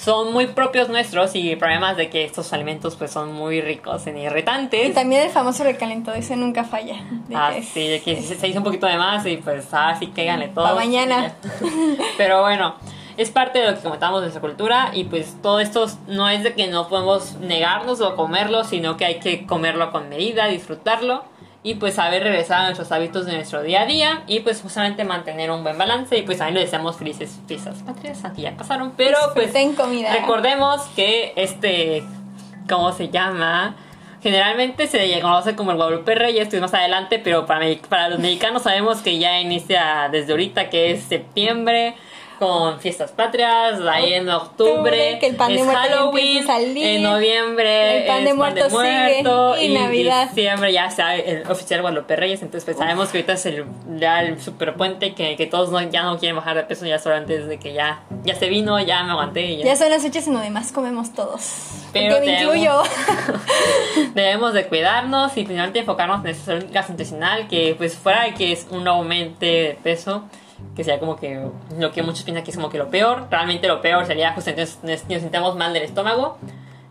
son 0.03 0.33
muy 0.33 0.47
propios 0.47 0.89
nuestros 0.89 1.35
y 1.35 1.55
problemas 1.55 1.95
de 1.95 2.09
que 2.09 2.25
estos 2.25 2.51
alimentos 2.51 2.95
pues 2.95 3.11
son 3.11 3.31
muy 3.33 3.61
ricos 3.61 4.05
en 4.07 4.17
Y 4.17 4.25
irritantes. 4.25 4.93
también 4.93 5.23
el 5.23 5.29
famoso 5.29 5.63
recalentado, 5.63 6.17
ese 6.17 6.35
nunca 6.35 6.63
falla. 6.63 6.95
de 7.27 7.35
Ah, 7.35 7.51
que 7.55 7.63
sí, 7.63 7.87
de 7.87 8.01
que 8.01 8.21
se 8.21 8.35
se 8.35 8.47
hizo 8.47 8.57
un 8.57 8.63
poquito 8.65 8.85
de 8.87 8.97
más 8.97 9.25
y 9.25 9.37
pues, 9.37 9.67
ah, 9.71 9.95
sí, 9.97 10.07
cáiganle 10.07 10.49
todo. 10.49 10.65
Pa' 10.65 10.75
mañana. 10.75 11.33
Pero 12.17 12.41
bueno, 12.41 12.75
es 13.17 13.29
parte 13.29 13.59
de 13.59 13.71
lo 13.71 13.75
que 13.77 13.81
comentamos 13.83 14.19
de 14.21 14.25
nuestra 14.25 14.41
cultura 14.41 14.89
y 14.93 15.05
pues 15.05 15.35
todo 15.41 15.59
esto 15.59 15.85
no 16.07 16.27
es 16.29 16.43
de 16.43 16.53
que 16.53 16.67
no 16.67 16.87
podemos 16.89 17.35
negarnos 17.35 18.01
o 18.01 18.15
comerlo, 18.15 18.63
sino 18.63 18.97
que 18.97 19.05
hay 19.05 19.19
que 19.19 19.45
comerlo 19.45 19.91
con 19.91 20.09
medida, 20.09 20.47
disfrutarlo 20.47 21.23
y 21.63 21.75
pues 21.75 21.95
saber 21.95 22.23
regresar 22.23 22.59
a 22.59 22.63
nuestros 22.65 22.91
hábitos 22.91 23.25
de 23.25 23.33
nuestro 23.33 23.63
día 23.63 23.81
a 23.83 23.85
día 23.85 24.23
y 24.27 24.41
pues 24.41 24.61
justamente 24.61 25.05
mantener 25.05 25.49
un 25.49 25.63
buen 25.63 25.77
balance 25.77 26.17
y 26.17 26.23
pues 26.23 26.37
también 26.37 26.55
le 26.55 26.61
deseamos 26.61 26.97
felices 26.97 27.39
fiestas 27.47 27.81
patrias, 27.83 28.25
aquí 28.25 28.41
ya 28.41 28.55
pasaron, 28.55 28.91
pero 28.97 29.17
pues 29.33 29.53
Disfruten 29.53 29.75
comida. 29.75 30.13
recordemos 30.13 30.81
que 30.95 31.33
este, 31.37 32.03
¿cómo 32.69 32.91
se 32.91 33.09
llama? 33.09 33.75
Generalmente 34.21 34.87
se 34.87 35.05
le 35.05 35.19
conoce 35.21 35.55
como 35.55 35.71
el 35.71 35.77
Guadalupe 35.77 36.15
Reyes, 36.15 36.47
que 36.47 36.55
es 36.55 36.61
más 36.61 36.73
adelante, 36.73 37.19
pero 37.19 37.45
para, 37.45 37.65
para 37.89 38.07
los 38.09 38.19
mexicanos 38.19 38.63
sabemos 38.63 39.01
que 39.01 39.17
ya 39.19 39.39
inicia 39.41 40.07
desde 40.11 40.31
ahorita, 40.31 40.69
que 40.69 40.91
es 40.91 41.03
septiembre. 41.03 41.95
Con 42.39 42.79
fiestas 42.79 43.11
patrias, 43.11 43.79
ahí 43.89 44.13
en 44.13 44.29
octubre, 44.29 45.17
que 45.19 45.27
el 45.27 45.35
pan 45.35 45.49
de 45.53 45.61
es 45.61 45.67
Halloween, 45.67 46.45
salir, 46.45 46.85
en 46.85 47.03
noviembre 47.03 48.01
el 48.01 48.07
pan 48.07 48.25
de 48.25 48.33
muerto 48.33 48.69
sigue, 48.69 49.23
muerto, 49.23 49.55
y 49.61 49.69
Navidad. 49.69 50.23
en 50.23 50.35
diciembre 50.35 50.73
ya 50.73 50.89
sea 50.89 51.15
el 51.15 51.49
oficial 51.49 51.81
Guadalupe 51.81 52.15
Reyes, 52.15 52.41
entonces 52.41 52.65
pues 52.65 52.77
sabemos 52.77 53.09
que 53.09 53.19
ahorita 53.19 53.33
es 53.33 53.45
el, 53.45 53.65
ya 53.97 54.21
el 54.21 54.41
super 54.41 54.73
puente 54.75 55.13
que, 55.13 55.35
que 55.35 55.45
todos 55.47 55.69
no- 55.71 55.81
ya 55.81 56.03
no 56.03 56.17
quieren 56.19 56.35
bajar 56.35 56.55
de 56.57 56.63
peso 56.63 56.85
ya 56.85 56.99
solo 56.99 57.15
antes 57.15 57.47
de 57.47 57.59
que 57.59 57.73
ya, 57.73 58.03
ya 58.23 58.35
se 58.35 58.49
vino, 58.49 58.79
ya 58.79 59.03
me 59.03 59.11
aguanté 59.11 59.41
y 59.45 59.57
ya. 59.57 59.65
Ya 59.65 59.75
son 59.75 59.89
las 59.89 60.01
fechas 60.01 60.27
en 60.27 60.33
donde 60.33 60.49
más 60.49 60.71
comemos 60.71 61.13
todos. 61.13 61.81
Pero 61.93 62.15
Porque 62.15 62.25
me 62.27 62.33
tenemos- 62.37 62.55
incluyo. 62.55 62.83
Debemos 64.15 64.53
de 64.53 64.65
cuidarnos 64.67 65.31
y 65.33 65.43
principalmente 65.43 65.79
enfocarnos 65.79 66.17
en 66.17 66.23
nuestra 66.23 66.53
salud 66.57 66.65
gastrointestinal, 66.71 67.47
que 67.47 67.75
pues 67.77 67.95
fuera 67.95 68.23
de 68.23 68.33
que 68.33 68.51
es 68.51 68.67
un 68.69 68.87
aumente 68.87 69.45
de 69.45 69.77
peso, 69.83 70.23
que 70.75 70.83
sea 70.83 70.99
como 70.99 71.15
que 71.15 71.47
lo 71.77 71.91
que 71.91 72.01
muchos 72.03 72.23
piensan 72.23 72.43
que 72.43 72.51
es 72.51 72.57
como 72.57 72.69
que 72.69 72.77
lo 72.77 72.89
peor, 72.89 73.27
realmente 73.29 73.67
lo 73.67 73.81
peor 73.81 74.05
sería 74.05 74.33
justamente 74.33 74.61
nos, 74.61 74.83
nos, 74.83 75.09
nos 75.09 75.21
sintamos 75.21 75.55
mal 75.55 75.73
del 75.73 75.83
estómago. 75.83 76.37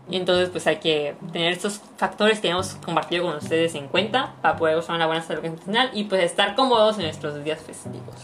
Y 0.09 0.17
entonces 0.17 0.49
pues 0.49 0.67
hay 0.67 0.77
que 0.77 1.15
tener 1.31 1.53
estos 1.53 1.81
factores 1.97 2.39
que 2.41 2.49
hemos 2.49 2.75
compartido 2.75 3.23
con 3.25 3.37
ustedes 3.37 3.73
en 3.75 3.87
cuenta 3.87 4.33
para 4.41 4.57
poder 4.57 4.77
usar 4.77 4.95
una 4.95 5.07
buena 5.07 5.21
salud 5.21 5.41
gastrointestinal 5.41 5.91
y 5.93 6.03
pues 6.03 6.23
estar 6.23 6.55
cómodos 6.55 6.97
en 6.97 7.05
nuestros 7.05 7.41
días 7.43 7.59
festivos. 7.61 8.15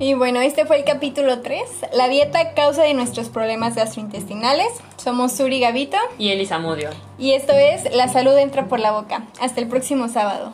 Y 0.00 0.14
bueno, 0.14 0.40
este 0.40 0.64
fue 0.64 0.78
el 0.78 0.84
capítulo 0.84 1.40
3, 1.40 1.60
la 1.92 2.06
dieta 2.06 2.54
causa 2.54 2.84
de 2.84 2.94
nuestros 2.94 3.28
problemas 3.28 3.74
gastrointestinales. 3.74 4.68
Somos 4.96 5.32
Suri 5.32 5.58
Gavito 5.58 5.96
Y 6.18 6.28
Elisa 6.28 6.60
Mudio. 6.60 6.90
y 7.18 7.32
esto 7.32 7.52
es 7.52 7.92
La 7.94 8.06
salud 8.06 8.36
entra 8.38 8.66
por 8.66 8.78
la 8.78 8.92
boca. 8.92 9.24
Hasta 9.40 9.60
el 9.60 9.66
próximo 9.66 10.08
sábado. 10.08 10.52